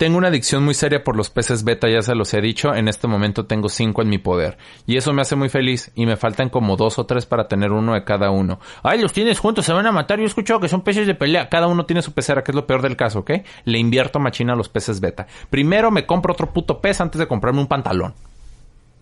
Tengo 0.00 0.16
una 0.16 0.28
adicción 0.28 0.64
muy 0.64 0.72
seria 0.72 1.04
por 1.04 1.14
los 1.14 1.28
peces 1.28 1.62
beta, 1.62 1.86
ya 1.86 2.00
se 2.00 2.14
los 2.14 2.32
he 2.32 2.40
dicho. 2.40 2.74
En 2.74 2.88
este 2.88 3.06
momento 3.06 3.44
tengo 3.44 3.68
cinco 3.68 4.00
en 4.00 4.08
mi 4.08 4.16
poder. 4.16 4.56
Y 4.86 4.96
eso 4.96 5.12
me 5.12 5.20
hace 5.20 5.36
muy 5.36 5.50
feliz. 5.50 5.92
Y 5.94 6.06
me 6.06 6.16
faltan 6.16 6.48
como 6.48 6.76
dos 6.76 6.98
o 6.98 7.04
tres 7.04 7.26
para 7.26 7.48
tener 7.48 7.70
uno 7.70 7.92
de 7.92 8.02
cada 8.02 8.30
uno. 8.30 8.60
Ay, 8.82 9.02
los 9.02 9.12
tienes 9.12 9.38
juntos, 9.38 9.66
se 9.66 9.74
van 9.74 9.86
a 9.86 9.92
matar. 9.92 10.16
Yo 10.16 10.24
he 10.24 10.26
escuchado 10.26 10.58
que 10.58 10.68
son 10.68 10.80
peces 10.80 11.06
de 11.06 11.14
pelea. 11.14 11.50
Cada 11.50 11.66
uno 11.66 11.84
tiene 11.84 12.00
su 12.00 12.12
pecera, 12.12 12.42
que 12.42 12.50
es 12.50 12.54
lo 12.54 12.66
peor 12.66 12.80
del 12.80 12.96
caso, 12.96 13.18
¿ok? 13.18 13.30
Le 13.66 13.78
invierto 13.78 14.18
machina 14.18 14.54
a 14.54 14.56
los 14.56 14.70
peces 14.70 15.00
beta. 15.00 15.26
Primero 15.50 15.90
me 15.90 16.06
compro 16.06 16.32
otro 16.32 16.50
puto 16.50 16.80
pez 16.80 16.98
antes 17.02 17.18
de 17.18 17.28
comprarme 17.28 17.60
un 17.60 17.66
pantalón. 17.66 18.14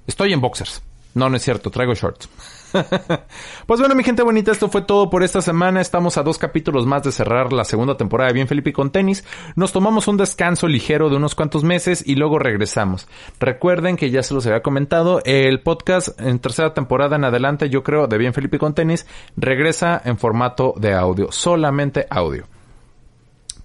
Estoy 0.05 0.33
en 0.33 0.41
boxers. 0.41 0.83
No, 1.15 1.31
no 1.31 1.37
es 1.37 1.45
cierto, 1.45 1.71
traigo 1.71 1.95
shorts. 1.95 2.29
pues 3.67 3.81
bueno, 3.81 3.95
mi 3.95 4.05
gente 4.05 4.23
bonita, 4.23 4.53
esto 4.53 4.69
fue 4.69 4.83
todo 4.83 5.11
por 5.11 5.23
esta 5.23 5.41
semana. 5.41 5.81
Estamos 5.81 6.19
a 6.19 6.23
dos 6.23 6.39
capítulos 6.39 6.87
más 6.87 7.03
de 7.03 7.13
cerrar 7.13 7.53
la 7.53 7.65
segunda 7.65 7.97
temporada 7.97 8.29
de 8.29 8.35
Bien 8.35 8.49
Felipe 8.49 8.73
con 8.73 8.91
tenis. 8.91 9.25
Nos 9.57 9.73
tomamos 9.73 10.09
un 10.09 10.17
descanso 10.17 10.69
ligero 10.69 11.09
de 11.09 11.17
unos 11.17 11.35
cuantos 11.35 11.65
meses 11.65 12.03
y 12.07 12.15
luego 12.15 12.39
regresamos. 12.39 13.09
Recuerden 13.41 13.97
que 13.97 14.11
ya 14.11 14.23
se 14.23 14.35
los 14.35 14.47
había 14.47 14.63
comentado, 14.63 15.21
el 15.25 15.61
podcast 15.61 16.21
en 16.21 16.39
tercera 16.39 16.75
temporada 16.75 17.17
en 17.17 17.25
adelante, 17.25 17.71
yo 17.71 17.83
creo, 17.83 18.07
de 18.07 18.19
Bien 18.19 18.35
Felipe 18.35 18.59
con 18.59 18.75
tenis, 18.75 19.07
regresa 19.37 20.01
en 20.05 20.19
formato 20.19 20.75
de 20.77 20.95
audio, 20.95 21.31
solamente 21.33 22.07
audio. 22.11 22.58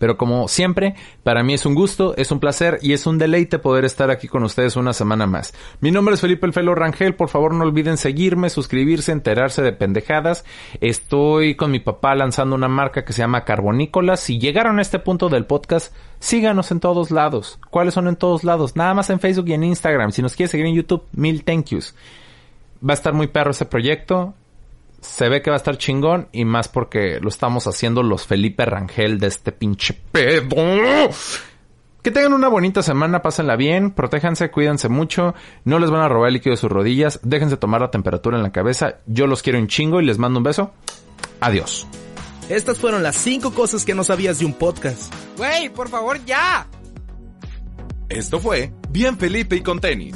Pero 0.03 0.17
como 0.17 0.49
siempre, 0.49 0.95
para 1.23 1.43
mí 1.43 1.53
es 1.53 1.65
un 1.65 1.75
gusto, 1.75 2.13
es 2.17 2.29
un 2.29 2.41
placer 2.41 2.77
y 2.81 2.91
es 2.91 3.07
un 3.07 3.17
deleite 3.17 3.57
poder 3.57 3.85
estar 3.85 4.11
aquí 4.11 4.27
con 4.27 4.43
ustedes 4.43 4.75
una 4.75 4.91
semana 4.91 5.27
más. 5.27 5.53
Mi 5.79 5.91
nombre 5.91 6.15
es 6.15 6.19
Felipe 6.19 6.45
El 6.45 6.51
Felo 6.51 6.75
Rangel, 6.75 7.15
por 7.15 7.29
favor 7.29 7.53
no 7.53 7.63
olviden 7.63 7.95
seguirme, 7.95 8.49
suscribirse, 8.49 9.13
enterarse 9.13 9.61
de 9.61 9.71
pendejadas. 9.71 10.43
Estoy 10.81 11.55
con 11.55 11.71
mi 11.71 11.79
papá 11.79 12.15
lanzando 12.15 12.53
una 12.53 12.67
marca 12.67 13.05
que 13.05 13.13
se 13.13 13.19
llama 13.19 13.45
Carbonícolas. 13.45 14.19
Si 14.19 14.39
llegaron 14.39 14.77
a 14.77 14.81
este 14.81 14.99
punto 14.99 15.29
del 15.29 15.45
podcast, 15.45 15.95
síganos 16.19 16.71
en 16.71 16.81
todos 16.81 17.09
lados. 17.09 17.57
¿Cuáles 17.69 17.93
son 17.93 18.09
en 18.09 18.17
todos 18.17 18.43
lados? 18.43 18.75
Nada 18.75 18.93
más 18.93 19.09
en 19.09 19.21
Facebook 19.21 19.47
y 19.47 19.53
en 19.53 19.63
Instagram. 19.63 20.11
Si 20.11 20.21
nos 20.21 20.35
quiere 20.35 20.51
seguir 20.51 20.65
en 20.65 20.75
YouTube, 20.75 21.05
mil 21.13 21.45
thank 21.45 21.67
yous. 21.67 21.95
Va 22.85 22.91
a 22.91 22.95
estar 22.95 23.13
muy 23.13 23.27
perro 23.27 23.51
ese 23.51 23.63
proyecto 23.63 24.33
se 25.03 25.29
ve 25.29 25.41
que 25.41 25.49
va 25.49 25.55
a 25.55 25.57
estar 25.57 25.77
chingón 25.77 26.29
y 26.31 26.45
más 26.45 26.69
porque 26.69 27.19
lo 27.19 27.29
estamos 27.29 27.67
haciendo 27.67 28.03
los 28.03 28.25
Felipe 28.25 28.65
Rangel 28.65 29.19
de 29.19 29.27
este 29.27 29.51
pinche 29.51 29.93
pedo. 30.11 31.09
Que 32.01 32.11
tengan 32.11 32.33
una 32.33 32.49
bonita 32.49 32.81
semana, 32.81 33.21
pásenla 33.21 33.55
bien, 33.55 33.91
protéjanse, 33.91 34.51
cuídense 34.51 34.89
mucho, 34.89 35.35
no 35.63 35.79
les 35.79 35.89
van 35.89 36.01
a 36.01 36.09
robar 36.09 36.29
el 36.29 36.33
líquido 36.35 36.51
de 36.51 36.57
sus 36.57 36.71
rodillas, 36.71 37.19
déjense 37.23 37.55
tomar 37.55 37.81
la 37.81 37.91
temperatura 37.91 38.35
en 38.35 38.43
la 38.43 38.51
cabeza, 38.51 38.97
yo 39.05 39.27
los 39.27 39.41
quiero 39.41 39.59
un 39.59 39.67
chingo 39.67 40.01
y 40.01 40.05
les 40.05 40.17
mando 40.17 40.39
un 40.39 40.43
beso. 40.43 40.73
Adiós. 41.39 41.87
Estas 42.49 42.77
fueron 42.77 43.03
las 43.03 43.15
cinco 43.15 43.53
cosas 43.53 43.85
que 43.85 43.95
no 43.95 44.03
sabías 44.03 44.39
de 44.39 44.45
un 44.45 44.53
podcast. 44.53 45.13
Wey, 45.37 45.69
por 45.69 45.87
favor, 45.87 46.23
ya. 46.25 46.67
Esto 48.09 48.39
fue 48.39 48.73
Bien 48.89 49.17
Felipe 49.17 49.55
y 49.55 49.61
con 49.61 49.79
tenis 49.79 50.15